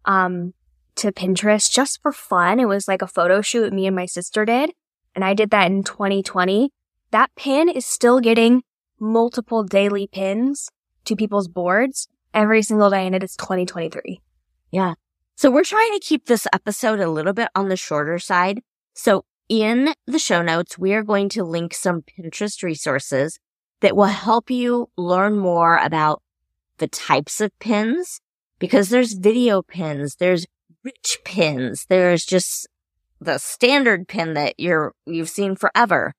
um, 0.04 0.54
to 0.96 1.10
Pinterest 1.12 1.70
just 1.70 2.02
for 2.02 2.12
fun. 2.12 2.60
It 2.60 2.66
was 2.66 2.86
like 2.86 3.02
a 3.02 3.06
photo 3.06 3.40
shoot 3.40 3.72
me 3.72 3.86
and 3.86 3.96
my 3.96 4.06
sister 4.06 4.44
did 4.44 4.72
and 5.14 5.24
I 5.24 5.34
did 5.34 5.50
that 5.50 5.70
in 5.70 5.82
2020, 5.82 6.70
that 7.10 7.30
pin 7.36 7.68
is 7.68 7.86
still 7.86 8.20
getting 8.20 8.62
multiple 8.98 9.62
daily 9.62 10.06
pins 10.06 10.70
to 11.04 11.16
people's 11.16 11.48
boards 11.48 12.08
every 12.32 12.62
single 12.62 12.90
day. 12.90 13.06
And 13.06 13.14
it 13.14 13.22
is 13.22 13.36
2023. 13.36 14.20
Yeah. 14.70 14.94
So 15.34 15.50
we're 15.50 15.64
trying 15.64 15.92
to 15.92 16.00
keep 16.00 16.26
this 16.26 16.46
episode 16.52 17.00
a 17.00 17.10
little 17.10 17.32
bit 17.32 17.48
on 17.54 17.68
the 17.68 17.76
shorter 17.76 18.18
side. 18.18 18.60
So 18.94 19.24
in 19.48 19.92
the 20.06 20.18
show 20.18 20.40
notes, 20.40 20.78
we 20.78 20.94
are 20.94 21.02
going 21.02 21.28
to 21.30 21.44
link 21.44 21.74
some 21.74 22.02
Pinterest 22.02 22.62
resources 22.62 23.38
that 23.82 23.96
will 23.96 24.04
help 24.04 24.50
you 24.50 24.88
learn 24.96 25.36
more 25.36 25.76
about 25.76 26.22
the 26.78 26.88
types 26.88 27.40
of 27.40 27.56
pins 27.58 28.20
because 28.58 28.88
there's 28.88 29.12
video 29.12 29.60
pins, 29.60 30.16
there's 30.16 30.46
rich 30.84 31.18
pins, 31.24 31.86
there's 31.88 32.24
just 32.24 32.66
the 33.20 33.38
standard 33.38 34.08
pin 34.08 34.34
that 34.34 34.54
you're, 34.58 34.94
you've 35.04 35.28
seen 35.28 35.56
forever. 35.56 36.14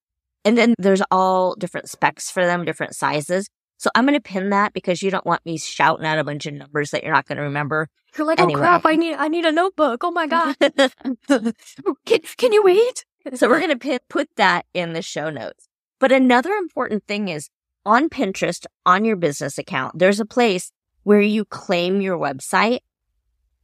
And 0.45 0.57
then 0.57 0.75
there's 0.77 1.01
all 1.09 1.55
different 1.55 1.89
specs 1.89 2.29
for 2.29 2.45
them, 2.45 2.65
different 2.65 2.95
sizes. 2.95 3.49
So 3.77 3.89
I'm 3.95 4.05
going 4.05 4.17
to 4.17 4.21
pin 4.21 4.49
that 4.49 4.73
because 4.73 5.01
you 5.01 5.09
don't 5.09 5.25
want 5.25 5.45
me 5.45 5.57
shouting 5.57 6.05
out 6.05 6.19
a 6.19 6.23
bunch 6.23 6.45
of 6.45 6.53
numbers 6.53 6.91
that 6.91 7.03
you're 7.03 7.13
not 7.13 7.25
going 7.25 7.37
to 7.37 7.43
remember. 7.43 7.87
You're 8.17 8.27
like, 8.27 8.39
oh, 8.39 8.43
anyway. 8.43 8.59
oh 8.59 8.63
crap, 8.63 8.85
I 8.85 8.95
need, 8.95 9.15
I 9.15 9.29
need 9.29 9.45
a 9.45 9.51
notebook. 9.51 10.03
Oh 10.03 10.11
my 10.11 10.27
God. 10.27 10.55
can, 11.27 12.19
can 12.37 12.53
you 12.53 12.63
wait? 12.63 13.05
So 13.35 13.47
we're 13.47 13.59
going 13.59 13.71
to 13.71 13.77
pin, 13.77 13.99
put 14.09 14.29
that 14.35 14.65
in 14.73 14.93
the 14.93 15.01
show 15.01 15.29
notes. 15.29 15.62
But 16.03 16.11
another 16.11 16.51
important 16.51 17.07
thing 17.07 17.29
is 17.29 17.49
on 17.85 18.09
Pinterest, 18.09 18.65
on 18.85 19.05
your 19.05 19.15
business 19.15 19.57
account, 19.57 19.97
there's 19.97 20.19
a 20.19 20.25
place 20.25 20.69
where 21.03 21.21
you 21.21 21.45
claim 21.45 22.01
your 22.01 22.17
website 22.17 22.79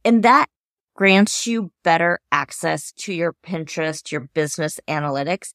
and 0.06 0.22
that 0.22 0.46
grants 0.94 1.46
you 1.46 1.70
better 1.82 2.18
access 2.32 2.92
to 2.92 3.12
your 3.12 3.34
Pinterest, 3.46 4.10
your 4.10 4.22
business 4.32 4.80
analytics. 4.88 5.52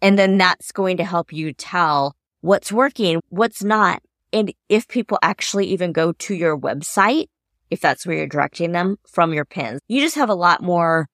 And 0.00 0.16
then 0.16 0.38
that's 0.38 0.70
going 0.70 0.98
to 0.98 1.04
help 1.04 1.32
you 1.32 1.52
tell 1.52 2.14
what's 2.40 2.70
working, 2.70 3.20
what's 3.30 3.64
not. 3.64 4.00
And 4.32 4.54
if 4.68 4.86
people 4.86 5.18
actually 5.22 5.66
even 5.66 5.90
go 5.90 6.12
to 6.12 6.34
your 6.36 6.56
website, 6.56 7.26
if 7.68 7.80
that's 7.80 8.06
where 8.06 8.16
you're 8.16 8.28
directing 8.28 8.70
them 8.70 8.96
from 9.08 9.34
your 9.34 9.44
pins, 9.44 9.80
you 9.88 10.00
just 10.00 10.14
have 10.14 10.30
a 10.30 10.36
lot 10.36 10.62
more 10.62 11.08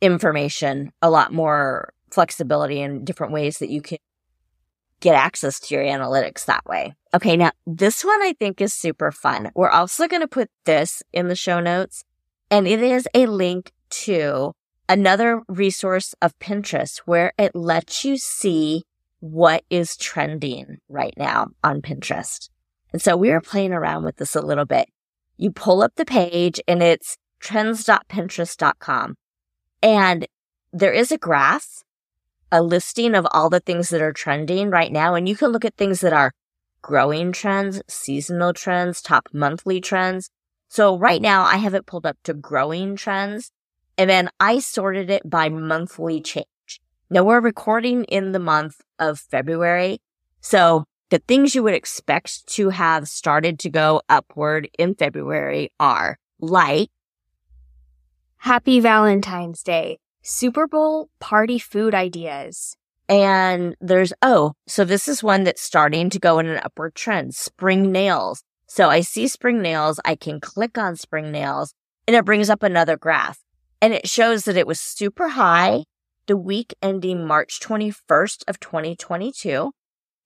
information, 0.00 0.92
a 1.02 1.10
lot 1.10 1.32
more 1.32 1.92
flexibility 2.12 2.80
in 2.80 3.04
different 3.04 3.32
ways 3.32 3.58
that 3.58 3.68
you 3.68 3.82
can 3.82 3.98
get 5.00 5.14
access 5.14 5.60
to 5.60 5.74
your 5.74 5.84
analytics 5.84 6.44
that 6.44 6.64
way. 6.66 6.94
Okay. 7.14 7.36
Now 7.36 7.52
this 7.66 8.04
one 8.04 8.20
I 8.22 8.34
think 8.38 8.60
is 8.60 8.74
super 8.74 9.10
fun. 9.12 9.50
We're 9.54 9.70
also 9.70 10.08
going 10.08 10.22
to 10.22 10.28
put 10.28 10.50
this 10.64 11.02
in 11.12 11.28
the 11.28 11.36
show 11.36 11.60
notes 11.60 12.04
and 12.50 12.66
it 12.66 12.82
is 12.82 13.08
a 13.14 13.26
link 13.26 13.72
to 13.90 14.52
another 14.88 15.42
resource 15.48 16.14
of 16.22 16.38
Pinterest 16.38 16.98
where 17.04 17.32
it 17.38 17.54
lets 17.54 18.04
you 18.04 18.16
see 18.16 18.84
what 19.20 19.64
is 19.68 19.96
trending 19.96 20.78
right 20.88 21.14
now 21.16 21.48
on 21.62 21.82
Pinterest. 21.82 22.48
And 22.92 23.02
so 23.02 23.16
we 23.16 23.30
were 23.30 23.40
playing 23.40 23.72
around 23.72 24.04
with 24.04 24.16
this 24.16 24.34
a 24.34 24.40
little 24.40 24.64
bit. 24.64 24.88
You 25.36 25.50
pull 25.50 25.82
up 25.82 25.94
the 25.96 26.04
page 26.04 26.60
and 26.66 26.82
it's 26.82 27.16
trends.pinterest.com 27.40 29.16
and 29.82 30.26
there 30.72 30.92
is 30.92 31.12
a 31.12 31.18
graph, 31.18 31.82
a 32.50 32.62
listing 32.62 33.14
of 33.14 33.26
all 33.30 33.50
the 33.50 33.60
things 33.60 33.90
that 33.90 34.02
are 34.02 34.12
trending 34.12 34.70
right 34.70 34.92
now. 34.92 35.14
And 35.14 35.28
you 35.28 35.36
can 35.36 35.50
look 35.50 35.64
at 35.64 35.76
things 35.76 36.00
that 36.00 36.12
are 36.12 36.32
growing 36.82 37.32
trends, 37.32 37.82
seasonal 37.88 38.52
trends, 38.52 39.02
top 39.02 39.28
monthly 39.32 39.80
trends. 39.80 40.30
So 40.68 40.98
right 40.98 41.20
now 41.20 41.44
I 41.44 41.56
have 41.56 41.74
it 41.74 41.86
pulled 41.86 42.06
up 42.06 42.18
to 42.24 42.34
growing 42.34 42.96
trends 42.96 43.50
and 43.96 44.08
then 44.08 44.30
I 44.38 44.60
sorted 44.60 45.10
it 45.10 45.28
by 45.28 45.48
monthly 45.48 46.20
change. 46.20 46.46
Now 47.10 47.24
we're 47.24 47.40
recording 47.40 48.04
in 48.04 48.32
the 48.32 48.38
month 48.38 48.80
of 48.98 49.18
February. 49.18 50.00
So 50.40 50.84
the 51.10 51.18
things 51.18 51.54
you 51.54 51.62
would 51.62 51.74
expect 51.74 52.46
to 52.54 52.68
have 52.68 53.08
started 53.08 53.58
to 53.60 53.70
go 53.70 54.02
upward 54.08 54.68
in 54.78 54.94
February 54.94 55.72
are 55.80 56.18
like 56.38 56.90
Happy 58.36 58.78
Valentine's 58.78 59.62
Day, 59.62 59.98
Super 60.28 60.66
Bowl 60.66 61.08
party 61.20 61.58
food 61.58 61.94
ideas. 61.94 62.76
And 63.08 63.74
there's, 63.80 64.12
oh, 64.20 64.52
so 64.66 64.84
this 64.84 65.08
is 65.08 65.22
one 65.22 65.44
that's 65.44 65.62
starting 65.62 66.10
to 66.10 66.18
go 66.18 66.38
in 66.38 66.46
an 66.46 66.60
upward 66.62 66.94
trend. 66.94 67.34
Spring 67.34 67.90
nails, 67.90 68.42
so 68.66 68.90
I 68.90 69.00
see 69.00 69.26
spring 69.26 69.62
nails. 69.62 69.98
I 70.04 70.16
can 70.16 70.38
click 70.38 70.76
on 70.76 70.96
spring 70.96 71.32
nails 71.32 71.72
and 72.06 72.14
it 72.14 72.26
brings 72.26 72.50
up 72.50 72.62
another 72.62 72.98
graph 72.98 73.38
and 73.80 73.94
it 73.94 74.06
shows 74.06 74.44
that 74.44 74.58
it 74.58 74.66
was 74.66 74.78
super 74.78 75.28
high 75.28 75.84
the 76.26 76.36
week 76.36 76.74
ending 76.82 77.26
March 77.26 77.58
21st 77.58 78.44
of 78.46 78.60
2022. 78.60 79.72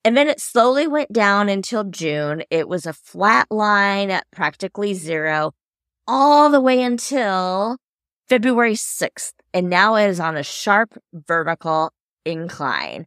And 0.04 0.16
then 0.16 0.26
it 0.26 0.40
slowly 0.40 0.88
went 0.88 1.12
down 1.12 1.48
until 1.48 1.84
June. 1.84 2.42
It 2.50 2.68
was 2.68 2.86
a 2.86 2.92
flat 2.92 3.46
line 3.52 4.10
at 4.10 4.26
practically 4.32 4.94
zero 4.94 5.52
all 6.08 6.50
the 6.50 6.60
way 6.60 6.82
until 6.82 7.76
February 8.28 8.74
6th. 8.74 9.32
And 9.54 9.68
now 9.68 9.96
it 9.96 10.08
is 10.08 10.20
on 10.20 10.36
a 10.36 10.42
sharp 10.42 10.98
vertical 11.12 11.92
incline. 12.24 13.06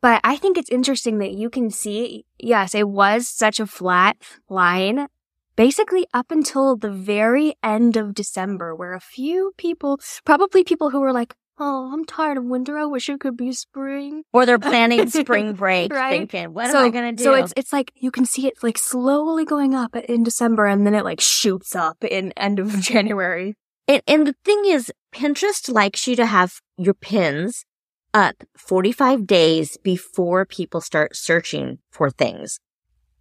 But 0.00 0.20
I 0.22 0.36
think 0.36 0.58
it's 0.58 0.70
interesting 0.70 1.18
that 1.18 1.32
you 1.32 1.48
can 1.48 1.70
see, 1.70 2.26
yes, 2.38 2.74
it 2.74 2.88
was 2.88 3.26
such 3.26 3.58
a 3.58 3.66
flat 3.66 4.16
line 4.48 5.08
basically 5.56 6.06
up 6.12 6.30
until 6.30 6.76
the 6.76 6.90
very 6.90 7.54
end 7.62 7.96
of 7.96 8.14
December, 8.14 8.74
where 8.74 8.92
a 8.92 9.00
few 9.00 9.52
people, 9.56 9.98
probably 10.24 10.64
people 10.64 10.90
who 10.90 11.00
were 11.00 11.12
like, 11.12 11.34
Oh, 11.56 11.92
I'm 11.92 12.04
tired 12.04 12.36
of 12.36 12.44
winter. 12.44 12.76
I 12.76 12.84
wish 12.84 13.08
it 13.08 13.20
could 13.20 13.36
be 13.36 13.52
spring. 13.52 14.24
Or 14.32 14.44
they're 14.44 14.58
planning 14.58 15.08
spring 15.10 15.52
break, 15.52 15.92
right? 15.92 16.18
thinking, 16.18 16.52
"What 16.52 16.72
so, 16.72 16.80
am 16.80 16.86
I 16.86 16.90
going 16.90 17.16
to 17.16 17.22
do?" 17.22 17.22
So 17.22 17.34
it's 17.34 17.54
it's 17.56 17.72
like 17.72 17.92
you 17.94 18.10
can 18.10 18.24
see 18.24 18.48
it 18.48 18.54
like 18.64 18.76
slowly 18.76 19.44
going 19.44 19.72
up 19.72 19.94
in 19.94 20.24
December, 20.24 20.66
and 20.66 20.84
then 20.84 20.96
it 20.96 21.04
like 21.04 21.20
shoots 21.20 21.76
up 21.76 22.02
in 22.02 22.32
end 22.32 22.58
of 22.58 22.72
January. 22.80 23.54
And, 23.86 24.02
and 24.06 24.26
the 24.26 24.34
thing 24.44 24.64
is, 24.66 24.92
Pinterest 25.14 25.72
likes 25.72 26.06
you 26.06 26.16
to 26.16 26.26
have 26.26 26.60
your 26.76 26.94
pins 26.94 27.64
up 28.12 28.44
45 28.56 29.26
days 29.26 29.76
before 29.82 30.46
people 30.46 30.80
start 30.80 31.16
searching 31.16 31.78
for 31.90 32.10
things. 32.10 32.60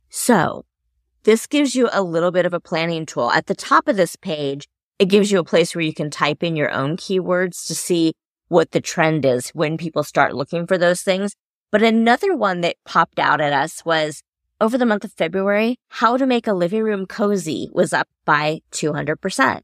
So 0.10 0.66
this 1.24 1.48
gives 1.48 1.76
you 1.76 1.90
a 1.92 2.04
little 2.04 2.32
bit 2.32 2.46
of 2.46 2.54
a 2.54 2.60
planning 2.60 3.06
tool. 3.06 3.32
At 3.32 3.48
the 3.48 3.56
top 3.56 3.88
of 3.88 3.98
this 3.98 4.16
page, 4.16 4.68
it 5.00 5.06
gives 5.06 5.32
you 5.32 5.40
a 5.40 5.44
place 5.44 5.74
where 5.74 5.84
you 5.84 5.94
can 5.94 6.10
type 6.10 6.44
in 6.44 6.56
your 6.56 6.72
own 6.72 6.96
keywords 6.98 7.66
to 7.68 7.76
see 7.76 8.14
what 8.48 8.72
the 8.72 8.82
trend 8.82 9.26
is 9.26 9.50
when 9.50 9.78
people 9.78 10.04
start 10.04 10.36
looking 10.36 10.68
for 10.68 10.78
those 10.78 11.02
things. 11.02 11.34
But 11.72 11.82
another 11.82 12.36
one 12.36 12.62
that 12.62 12.76
popped 12.86 13.18
out 13.18 13.42
at 13.42 13.52
us 13.52 13.84
was 13.84 14.22
over 14.62 14.78
the 14.78 14.86
month 14.86 15.04
of 15.04 15.12
February, 15.14 15.78
how 15.90 16.18
to 16.18 16.28
make 16.28 16.46
a 16.46 16.54
living 16.54 16.84
room 16.84 17.08
cozy 17.08 17.70
was 17.74 17.94
up 17.94 18.08
by 18.26 18.62
200%. 18.72 19.62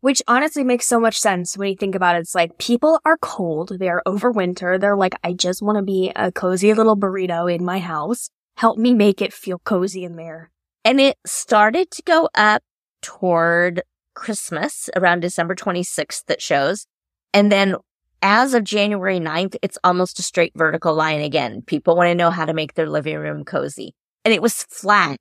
Which 0.00 0.22
honestly 0.26 0.64
makes 0.64 0.86
so 0.86 0.98
much 0.98 1.18
sense 1.18 1.58
when 1.58 1.68
you 1.68 1.76
think 1.76 1.94
about 1.94 2.16
it. 2.16 2.20
It's 2.20 2.34
like 2.34 2.58
people 2.58 3.00
are 3.04 3.18
cold. 3.18 3.78
They 3.78 3.88
are 3.88 4.02
over 4.06 4.30
winter. 4.30 4.78
They're 4.78 4.96
like, 4.96 5.14
I 5.22 5.34
just 5.34 5.62
want 5.62 5.76
to 5.76 5.82
be 5.82 6.10
a 6.16 6.32
cozy 6.32 6.72
little 6.72 6.96
burrito 6.96 7.52
in 7.52 7.64
my 7.64 7.78
house. 7.78 8.30
Help 8.56 8.78
me 8.78 8.94
make 8.94 9.20
it 9.20 9.32
feel 9.32 9.58
cozy 9.58 10.04
in 10.04 10.16
there. 10.16 10.50
And 10.84 11.00
it 11.00 11.18
started 11.26 11.90
to 11.90 12.02
go 12.02 12.28
up 12.34 12.62
toward 13.02 13.82
Christmas 14.14 14.88
around 14.96 15.20
December 15.20 15.54
26th 15.54 16.24
that 16.26 16.40
shows. 16.42 16.86
And 17.32 17.52
then 17.52 17.76
as 18.22 18.54
of 18.54 18.64
January 18.64 19.18
9th, 19.18 19.56
it's 19.62 19.78
almost 19.84 20.18
a 20.18 20.22
straight 20.22 20.52
vertical 20.54 20.94
line 20.94 21.20
again. 21.20 21.62
People 21.62 21.96
want 21.96 22.08
to 22.08 22.14
know 22.14 22.30
how 22.30 22.44
to 22.44 22.54
make 22.54 22.74
their 22.74 22.88
living 22.88 23.16
room 23.16 23.44
cozy. 23.44 23.94
And 24.24 24.34
it 24.34 24.42
was 24.42 24.64
flat 24.64 25.18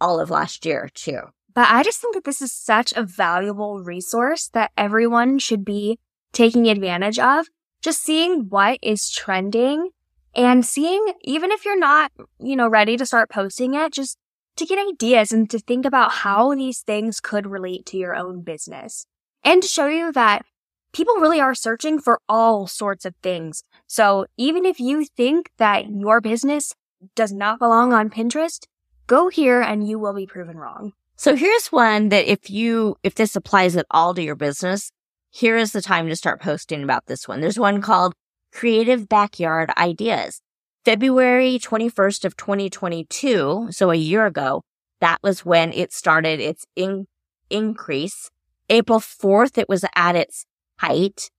all 0.00 0.20
of 0.20 0.30
last 0.30 0.66
year 0.66 0.90
too. 0.94 1.20
But 1.56 1.68
I 1.70 1.82
just 1.82 2.02
think 2.02 2.12
that 2.12 2.24
this 2.24 2.42
is 2.42 2.52
such 2.52 2.92
a 2.92 3.02
valuable 3.02 3.82
resource 3.82 4.48
that 4.48 4.72
everyone 4.76 5.38
should 5.38 5.64
be 5.64 5.98
taking 6.34 6.68
advantage 6.68 7.18
of. 7.18 7.46
Just 7.80 8.02
seeing 8.02 8.50
what 8.50 8.78
is 8.82 9.08
trending 9.08 9.88
and 10.34 10.66
seeing, 10.66 11.14
even 11.22 11.50
if 11.50 11.64
you're 11.64 11.78
not, 11.78 12.12
you 12.38 12.56
know, 12.56 12.68
ready 12.68 12.98
to 12.98 13.06
start 13.06 13.30
posting 13.30 13.72
it, 13.72 13.94
just 13.94 14.18
to 14.56 14.66
get 14.66 14.86
ideas 14.86 15.32
and 15.32 15.48
to 15.48 15.58
think 15.58 15.86
about 15.86 16.12
how 16.12 16.54
these 16.54 16.80
things 16.80 17.20
could 17.20 17.46
relate 17.46 17.86
to 17.86 17.96
your 17.96 18.14
own 18.14 18.42
business 18.42 19.06
and 19.42 19.62
to 19.62 19.68
show 19.68 19.86
you 19.86 20.12
that 20.12 20.44
people 20.92 21.14
really 21.14 21.40
are 21.40 21.54
searching 21.54 21.98
for 21.98 22.20
all 22.28 22.66
sorts 22.66 23.06
of 23.06 23.14
things. 23.22 23.62
So 23.86 24.26
even 24.36 24.66
if 24.66 24.78
you 24.78 25.06
think 25.06 25.52
that 25.56 25.88
your 25.88 26.20
business 26.20 26.74
does 27.14 27.32
not 27.32 27.58
belong 27.58 27.94
on 27.94 28.10
Pinterest, 28.10 28.66
go 29.06 29.30
here 29.30 29.62
and 29.62 29.88
you 29.88 29.98
will 29.98 30.14
be 30.14 30.26
proven 30.26 30.58
wrong. 30.58 30.92
So 31.18 31.34
here's 31.34 31.68
one 31.68 32.10
that 32.10 32.30
if 32.30 32.50
you, 32.50 32.96
if 33.02 33.14
this 33.14 33.34
applies 33.34 33.74
at 33.74 33.86
all 33.90 34.14
to 34.14 34.22
your 34.22 34.34
business, 34.36 34.92
here 35.30 35.56
is 35.56 35.72
the 35.72 35.80
time 35.80 36.08
to 36.08 36.16
start 36.16 36.42
posting 36.42 36.82
about 36.82 37.06
this 37.06 37.26
one. 37.26 37.40
There's 37.40 37.58
one 37.58 37.80
called 37.80 38.12
Creative 38.52 39.08
Backyard 39.08 39.70
Ideas. 39.78 40.42
February 40.84 41.58
21st 41.58 42.26
of 42.26 42.36
2022, 42.36 43.68
so 43.70 43.90
a 43.90 43.96
year 43.96 44.26
ago, 44.26 44.62
that 45.00 45.18
was 45.22 45.44
when 45.44 45.72
it 45.72 45.92
started 45.92 46.38
its 46.38 46.66
in- 46.76 47.06
increase. 47.48 48.30
April 48.68 49.00
4th, 49.00 49.56
it 49.56 49.68
was 49.68 49.84
at 49.96 50.16
its 50.16 50.44
height. 50.80 51.30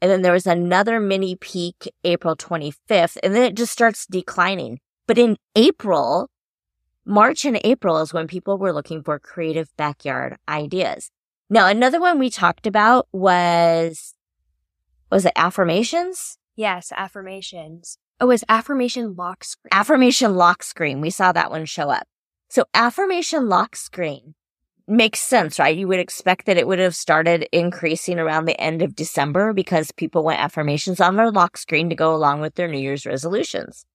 And 0.00 0.10
then 0.10 0.22
there 0.22 0.32
was 0.32 0.46
another 0.46 1.00
mini 1.00 1.36
peak 1.36 1.92
April 2.02 2.34
25th, 2.34 3.18
and 3.22 3.34
then 3.34 3.44
it 3.44 3.56
just 3.56 3.72
starts 3.72 4.06
declining. 4.06 4.80
But 5.06 5.18
in 5.18 5.36
April, 5.54 6.28
March 7.08 7.44
and 7.44 7.60
April 7.62 7.98
is 7.98 8.12
when 8.12 8.26
people 8.26 8.58
were 8.58 8.72
looking 8.72 9.00
for 9.00 9.20
creative 9.20 9.68
backyard 9.76 10.36
ideas. 10.48 11.08
Now, 11.48 11.68
another 11.68 12.00
one 12.00 12.18
we 12.18 12.30
talked 12.30 12.66
about 12.66 13.06
was, 13.12 14.14
was 15.10 15.24
it 15.24 15.32
affirmations? 15.36 16.36
Yes, 16.56 16.90
affirmations. 16.96 17.98
Oh, 18.20 18.32
is 18.32 18.44
affirmation 18.48 19.14
lock 19.14 19.44
screen? 19.44 19.68
Affirmation 19.70 20.34
lock 20.34 20.64
screen. 20.64 21.00
We 21.00 21.10
saw 21.10 21.30
that 21.30 21.52
one 21.52 21.64
show 21.64 21.90
up. 21.90 22.08
So 22.48 22.64
affirmation 22.74 23.48
lock 23.48 23.76
screen 23.76 24.34
makes 24.88 25.20
sense, 25.20 25.60
right? 25.60 25.76
You 25.76 25.86
would 25.86 26.00
expect 26.00 26.46
that 26.46 26.56
it 26.56 26.66
would 26.66 26.80
have 26.80 26.96
started 26.96 27.48
increasing 27.52 28.18
around 28.18 28.46
the 28.46 28.60
end 28.60 28.82
of 28.82 28.96
December 28.96 29.52
because 29.52 29.92
people 29.92 30.24
want 30.24 30.40
affirmations 30.40 31.00
on 31.00 31.14
their 31.14 31.30
lock 31.30 31.56
screen 31.56 31.88
to 31.90 31.94
go 31.94 32.12
along 32.12 32.40
with 32.40 32.56
their 32.56 32.66
New 32.66 32.78
Year's 32.78 33.06
resolutions. 33.06 33.86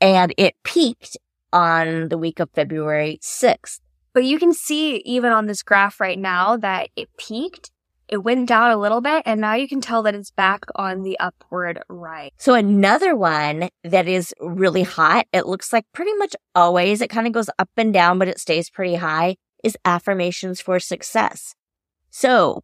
And 0.00 0.32
it 0.36 0.54
peaked 0.62 1.16
on 1.52 2.08
the 2.08 2.18
week 2.18 2.40
of 2.40 2.50
February 2.50 3.18
6th. 3.22 3.80
But 4.14 4.24
you 4.24 4.38
can 4.38 4.52
see 4.52 4.96
even 5.04 5.32
on 5.32 5.46
this 5.46 5.62
graph 5.62 6.00
right 6.00 6.18
now 6.18 6.56
that 6.56 6.90
it 6.96 7.08
peaked 7.16 7.70
it 8.08 8.24
went 8.24 8.48
down 8.48 8.70
a 8.70 8.76
little 8.76 9.00
bit 9.00 9.22
and 9.26 9.40
now 9.40 9.54
you 9.54 9.68
can 9.68 9.80
tell 9.80 10.02
that 10.02 10.14
it's 10.14 10.30
back 10.30 10.64
on 10.74 11.02
the 11.02 11.18
upward 11.20 11.82
right. 11.88 12.32
So 12.38 12.54
another 12.54 13.14
one 13.14 13.68
that 13.84 14.08
is 14.08 14.34
really 14.40 14.82
hot, 14.82 15.26
it 15.32 15.46
looks 15.46 15.72
like 15.72 15.84
pretty 15.92 16.14
much 16.14 16.34
always, 16.54 17.00
it 17.00 17.10
kind 17.10 17.26
of 17.26 17.32
goes 17.32 17.50
up 17.58 17.68
and 17.76 17.92
down, 17.92 18.18
but 18.18 18.28
it 18.28 18.40
stays 18.40 18.70
pretty 18.70 18.94
high, 18.94 19.36
is 19.62 19.76
affirmations 19.84 20.60
for 20.60 20.80
success. 20.80 21.54
So 22.10 22.62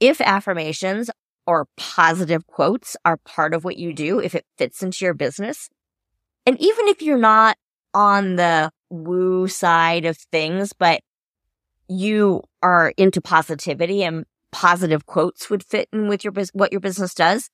if 0.00 0.20
affirmations 0.22 1.10
or 1.46 1.66
positive 1.76 2.46
quotes 2.46 2.96
are 3.04 3.18
part 3.18 3.52
of 3.52 3.64
what 3.64 3.76
you 3.76 3.92
do, 3.92 4.18
if 4.20 4.34
it 4.34 4.46
fits 4.56 4.82
into 4.82 5.04
your 5.04 5.14
business, 5.14 5.68
and 6.46 6.58
even 6.60 6.88
if 6.88 7.02
you're 7.02 7.18
not 7.18 7.58
on 7.94 8.36
the 8.36 8.70
woo 8.90 9.48
side 9.48 10.04
of 10.04 10.16
things, 10.16 10.72
but 10.72 11.00
you 11.88 12.42
are 12.62 12.92
into 12.96 13.20
positivity 13.20 14.02
and 14.02 14.24
positive 14.50 15.06
quotes 15.06 15.50
would 15.50 15.64
fit 15.64 15.88
in 15.92 16.08
with 16.08 16.24
your 16.24 16.32
what 16.52 16.72
your 16.72 16.80
business 16.80 17.14
does, 17.14 17.50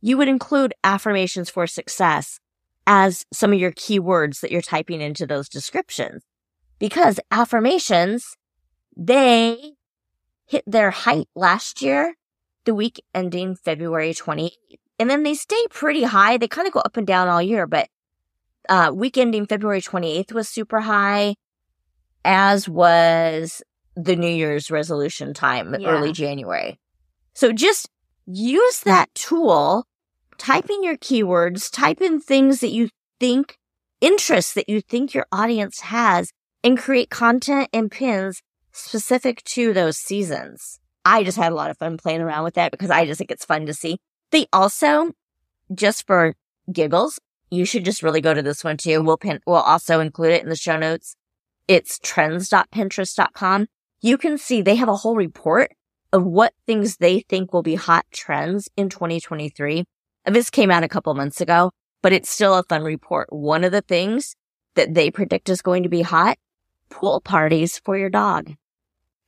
you 0.00 0.16
would 0.16 0.28
include 0.28 0.74
affirmations 0.84 1.50
for 1.50 1.66
success 1.66 2.38
as 2.86 3.24
some 3.32 3.52
of 3.52 3.58
your 3.58 3.72
keywords 3.72 4.40
that 4.40 4.52
you're 4.52 4.62
typing 4.62 5.00
into 5.00 5.26
those 5.26 5.48
descriptions. 5.48 6.22
Because 6.78 7.18
affirmations, 7.30 8.36
they 8.96 9.72
hit 10.46 10.62
their 10.66 10.90
height 10.90 11.28
last 11.34 11.82
year, 11.82 12.14
the 12.64 12.74
week 12.74 13.02
ending 13.14 13.56
February 13.56 14.12
28th. 14.12 14.52
And 14.98 15.10
then 15.10 15.24
they 15.24 15.34
stay 15.34 15.62
pretty 15.70 16.04
high. 16.04 16.38
They 16.38 16.48
kind 16.48 16.66
of 16.66 16.72
go 16.72 16.80
up 16.80 16.96
and 16.96 17.06
down 17.06 17.28
all 17.28 17.42
year, 17.42 17.66
but 17.66 17.88
uh, 18.68 18.92
week 18.94 19.16
ending 19.18 19.46
February 19.46 19.80
28th 19.80 20.32
was 20.32 20.48
super 20.48 20.80
high, 20.80 21.36
as 22.24 22.68
was 22.68 23.62
the 23.94 24.16
New 24.16 24.28
Year's 24.28 24.70
resolution 24.70 25.32
time, 25.32 25.74
yeah. 25.78 25.88
early 25.88 26.12
January. 26.12 26.78
So 27.34 27.52
just 27.52 27.88
use 28.26 28.80
that 28.80 29.14
tool, 29.14 29.86
type 30.38 30.68
in 30.68 30.82
your 30.82 30.96
keywords, 30.96 31.70
type 31.70 32.00
in 32.00 32.20
things 32.20 32.60
that 32.60 32.70
you 32.70 32.90
think, 33.20 33.56
interests 34.00 34.54
that 34.54 34.68
you 34.68 34.80
think 34.80 35.14
your 35.14 35.26
audience 35.32 35.80
has, 35.80 36.30
and 36.62 36.78
create 36.78 37.10
content 37.10 37.68
and 37.72 37.90
pins 37.90 38.42
specific 38.72 39.42
to 39.44 39.72
those 39.72 39.96
seasons. 39.96 40.80
I 41.04 41.22
just 41.22 41.38
had 41.38 41.52
a 41.52 41.54
lot 41.54 41.70
of 41.70 41.78
fun 41.78 41.96
playing 41.96 42.20
around 42.20 42.44
with 42.44 42.54
that 42.54 42.72
because 42.72 42.90
I 42.90 43.06
just 43.06 43.18
think 43.18 43.30
it's 43.30 43.44
fun 43.44 43.66
to 43.66 43.74
see. 43.74 43.98
They 44.32 44.46
also, 44.52 45.12
just 45.72 46.06
for 46.06 46.34
giggles, 46.72 47.20
you 47.50 47.64
should 47.64 47.84
just 47.84 48.02
really 48.02 48.20
go 48.20 48.34
to 48.34 48.42
this 48.42 48.64
one 48.64 48.76
too. 48.76 49.02
We'll 49.02 49.16
pin, 49.16 49.40
we'll 49.46 49.56
also 49.56 50.00
include 50.00 50.32
it 50.32 50.42
in 50.42 50.48
the 50.48 50.56
show 50.56 50.76
notes. 50.76 51.16
It's 51.68 51.98
trends.pinterest.com 52.02 53.66
you 54.06 54.18
can 54.18 54.38
see 54.38 54.62
they 54.62 54.76
have 54.76 54.88
a 54.88 54.96
whole 54.96 55.16
report 55.16 55.72
of 56.12 56.24
what 56.24 56.54
things 56.66 56.98
they 56.98 57.20
think 57.20 57.52
will 57.52 57.62
be 57.62 57.74
hot 57.74 58.06
trends 58.12 58.68
in 58.76 58.88
2023. 58.88 59.84
And 60.24 60.34
this 60.34 60.50
came 60.50 60.70
out 60.70 60.84
a 60.84 60.88
couple 60.88 61.12
months 61.14 61.40
ago, 61.40 61.72
but 62.02 62.12
it's 62.12 62.30
still 62.30 62.54
a 62.54 62.62
fun 62.62 62.84
report. 62.84 63.26
One 63.32 63.64
of 63.64 63.72
the 63.72 63.80
things 63.80 64.36
that 64.74 64.94
they 64.94 65.10
predict 65.10 65.48
is 65.48 65.62
going 65.62 65.82
to 65.82 65.88
be 65.88 66.02
hot 66.02 66.38
pool 66.88 67.20
parties 67.20 67.78
for 67.78 67.96
your 67.96 68.10
dog. 68.10 68.52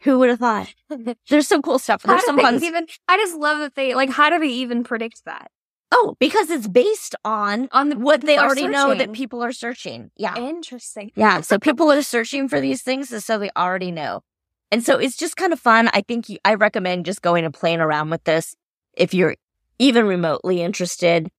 Who 0.03 0.21
would 0.21 0.31
have 0.31 0.39
thought? 0.39 0.73
There's 1.29 1.49
some 1.49 1.63
cool 1.63 1.81
stuff. 1.81 2.05
There's 2.05 2.25
some 2.25 2.39
fun. 2.39 2.63
Even, 2.63 2.87
I 3.09 3.17
just 3.17 3.37
love 3.37 3.59
that 3.59 3.75
they 3.75 3.95
like. 3.95 4.11
How 4.11 4.31
do 4.31 4.39
they 4.39 4.47
even 4.47 4.85
predict 4.85 5.25
that? 5.25 5.51
Oh, 5.91 6.17
because 6.19 6.51
it's 6.51 6.69
based 6.69 7.15
on 7.25 7.69
on 7.73 7.89
the, 7.89 7.99
what 7.99 8.21
they 8.21 8.37
already 8.37 8.63
searching. 8.63 8.73
know 8.73 8.95
that 8.95 9.13
people 9.13 9.43
are 9.43 9.53
searching. 9.53 10.11
Yeah, 10.17 10.37
interesting. 10.37 11.13
Yeah, 11.15 11.41
so 11.41 11.59
people 11.59 11.91
are 11.91 12.03
searching 12.03 12.49
for 12.49 12.61
these 12.61 12.83
things, 12.83 13.25
so 13.25 13.39
they 13.39 13.51
already 13.57 13.91
know. 13.91 14.23
And 14.71 14.85
so 14.85 14.99
it's 14.99 15.17
just 15.17 15.37
kind 15.37 15.53
of 15.53 15.61
fun. 15.61 15.89
I 15.95 16.03
think 16.03 16.29
you, 16.29 16.39
I 16.45 16.55
recommend 16.55 17.07
just 17.07 17.23
going 17.23 17.45
and 17.45 17.55
playing 17.55 17.81
around 17.81 18.11
with 18.11 18.25
this 18.25 18.55
if 18.93 19.15
you're 19.15 19.37
even 19.79 20.07
remotely 20.07 20.61
interested, 20.61 21.31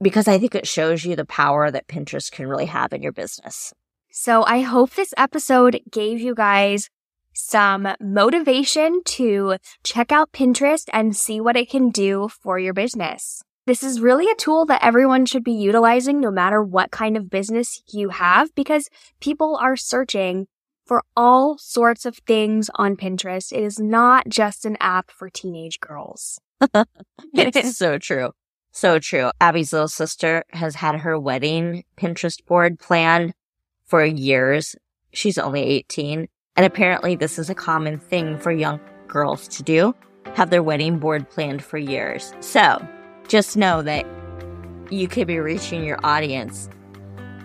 because 0.00 0.28
I 0.28 0.38
think 0.38 0.54
it 0.54 0.66
shows 0.66 1.04
you 1.04 1.14
the 1.14 1.26
power 1.26 1.70
that 1.70 1.88
Pinterest 1.88 2.30
can 2.30 2.46
really 2.46 2.66
have 2.66 2.92
in 2.92 3.02
your 3.02 3.12
business. 3.12 3.74
So 4.10 4.44
I 4.44 4.60
hope 4.62 4.94
this 4.94 5.12
episode 5.18 5.80
gave 5.90 6.20
you 6.20 6.34
guys 6.34 6.88
some 7.36 7.88
motivation 8.00 9.02
to 9.04 9.56
check 9.84 10.10
out 10.10 10.32
Pinterest 10.32 10.88
and 10.92 11.14
see 11.14 11.40
what 11.40 11.56
it 11.56 11.70
can 11.70 11.90
do 11.90 12.28
for 12.28 12.58
your 12.58 12.72
business. 12.74 13.42
This 13.66 13.82
is 13.82 14.00
really 14.00 14.30
a 14.30 14.34
tool 14.36 14.64
that 14.66 14.84
everyone 14.84 15.26
should 15.26 15.44
be 15.44 15.52
utilizing 15.52 16.20
no 16.20 16.30
matter 16.30 16.62
what 16.62 16.90
kind 16.90 17.16
of 17.16 17.28
business 17.28 17.82
you 17.92 18.10
have 18.10 18.54
because 18.54 18.88
people 19.20 19.56
are 19.60 19.76
searching 19.76 20.46
for 20.86 21.02
all 21.16 21.58
sorts 21.58 22.06
of 22.06 22.16
things 22.26 22.70
on 22.76 22.96
Pinterest. 22.96 23.52
It 23.52 23.62
is 23.62 23.80
not 23.80 24.28
just 24.28 24.64
an 24.64 24.76
app 24.80 25.10
for 25.10 25.28
teenage 25.28 25.80
girls. 25.80 26.40
it's 27.34 27.76
so 27.76 27.98
true. 27.98 28.30
So 28.70 28.98
true. 28.98 29.30
Abby's 29.40 29.72
little 29.72 29.88
sister 29.88 30.44
has 30.50 30.76
had 30.76 31.00
her 31.00 31.18
wedding 31.18 31.82
Pinterest 31.98 32.44
board 32.46 32.78
planned 32.78 33.34
for 33.84 34.04
years. 34.04 34.76
She's 35.12 35.38
only 35.38 35.62
18. 35.62 36.28
And 36.56 36.64
apparently 36.64 37.16
this 37.16 37.38
is 37.38 37.50
a 37.50 37.54
common 37.54 37.98
thing 37.98 38.38
for 38.38 38.50
young 38.50 38.80
girls 39.08 39.48
to 39.48 39.62
do, 39.62 39.94
have 40.34 40.50
their 40.50 40.62
wedding 40.62 40.98
board 40.98 41.28
planned 41.30 41.62
for 41.62 41.78
years. 41.78 42.32
So 42.40 42.86
just 43.28 43.56
know 43.56 43.82
that 43.82 44.06
you 44.90 45.08
could 45.08 45.26
be 45.26 45.38
reaching 45.38 45.84
your 45.84 45.98
audience 46.04 46.68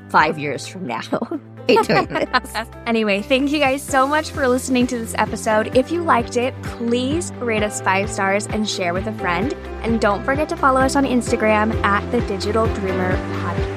five 0.10 0.38
years 0.38 0.67
from 0.67 0.86
now. 0.86 1.39
anyway, 2.86 3.21
thank 3.21 3.52
you 3.52 3.60
guys 3.60 3.84
so 3.84 4.08
much 4.08 4.32
for 4.32 4.47
listening 4.47 4.88
to 4.88 4.97
this 4.97 5.13
episode. 5.17 5.76
If 5.76 5.91
you 5.91 6.04
liked 6.04 6.38
it, 6.38 6.60
please 6.63 7.32
rate 7.34 7.63
us 7.63 7.82
five 7.82 8.10
stars 8.10 8.47
and 8.47 8.67
share 8.67 8.93
with 8.93 9.08
a 9.08 9.13
friend. 9.13 9.54
And 9.84 10.02
don't 10.02 10.24
forget 10.24 10.50
to 10.50 10.58
follow 10.58 10.82
us 10.82 10.95
on 10.95 11.06
Instagram 11.06 11.74
at 11.84 12.10
the 12.12 12.21
Digital 12.21 12.65
Dreamer 12.74 13.15
Podcast. 13.15 13.71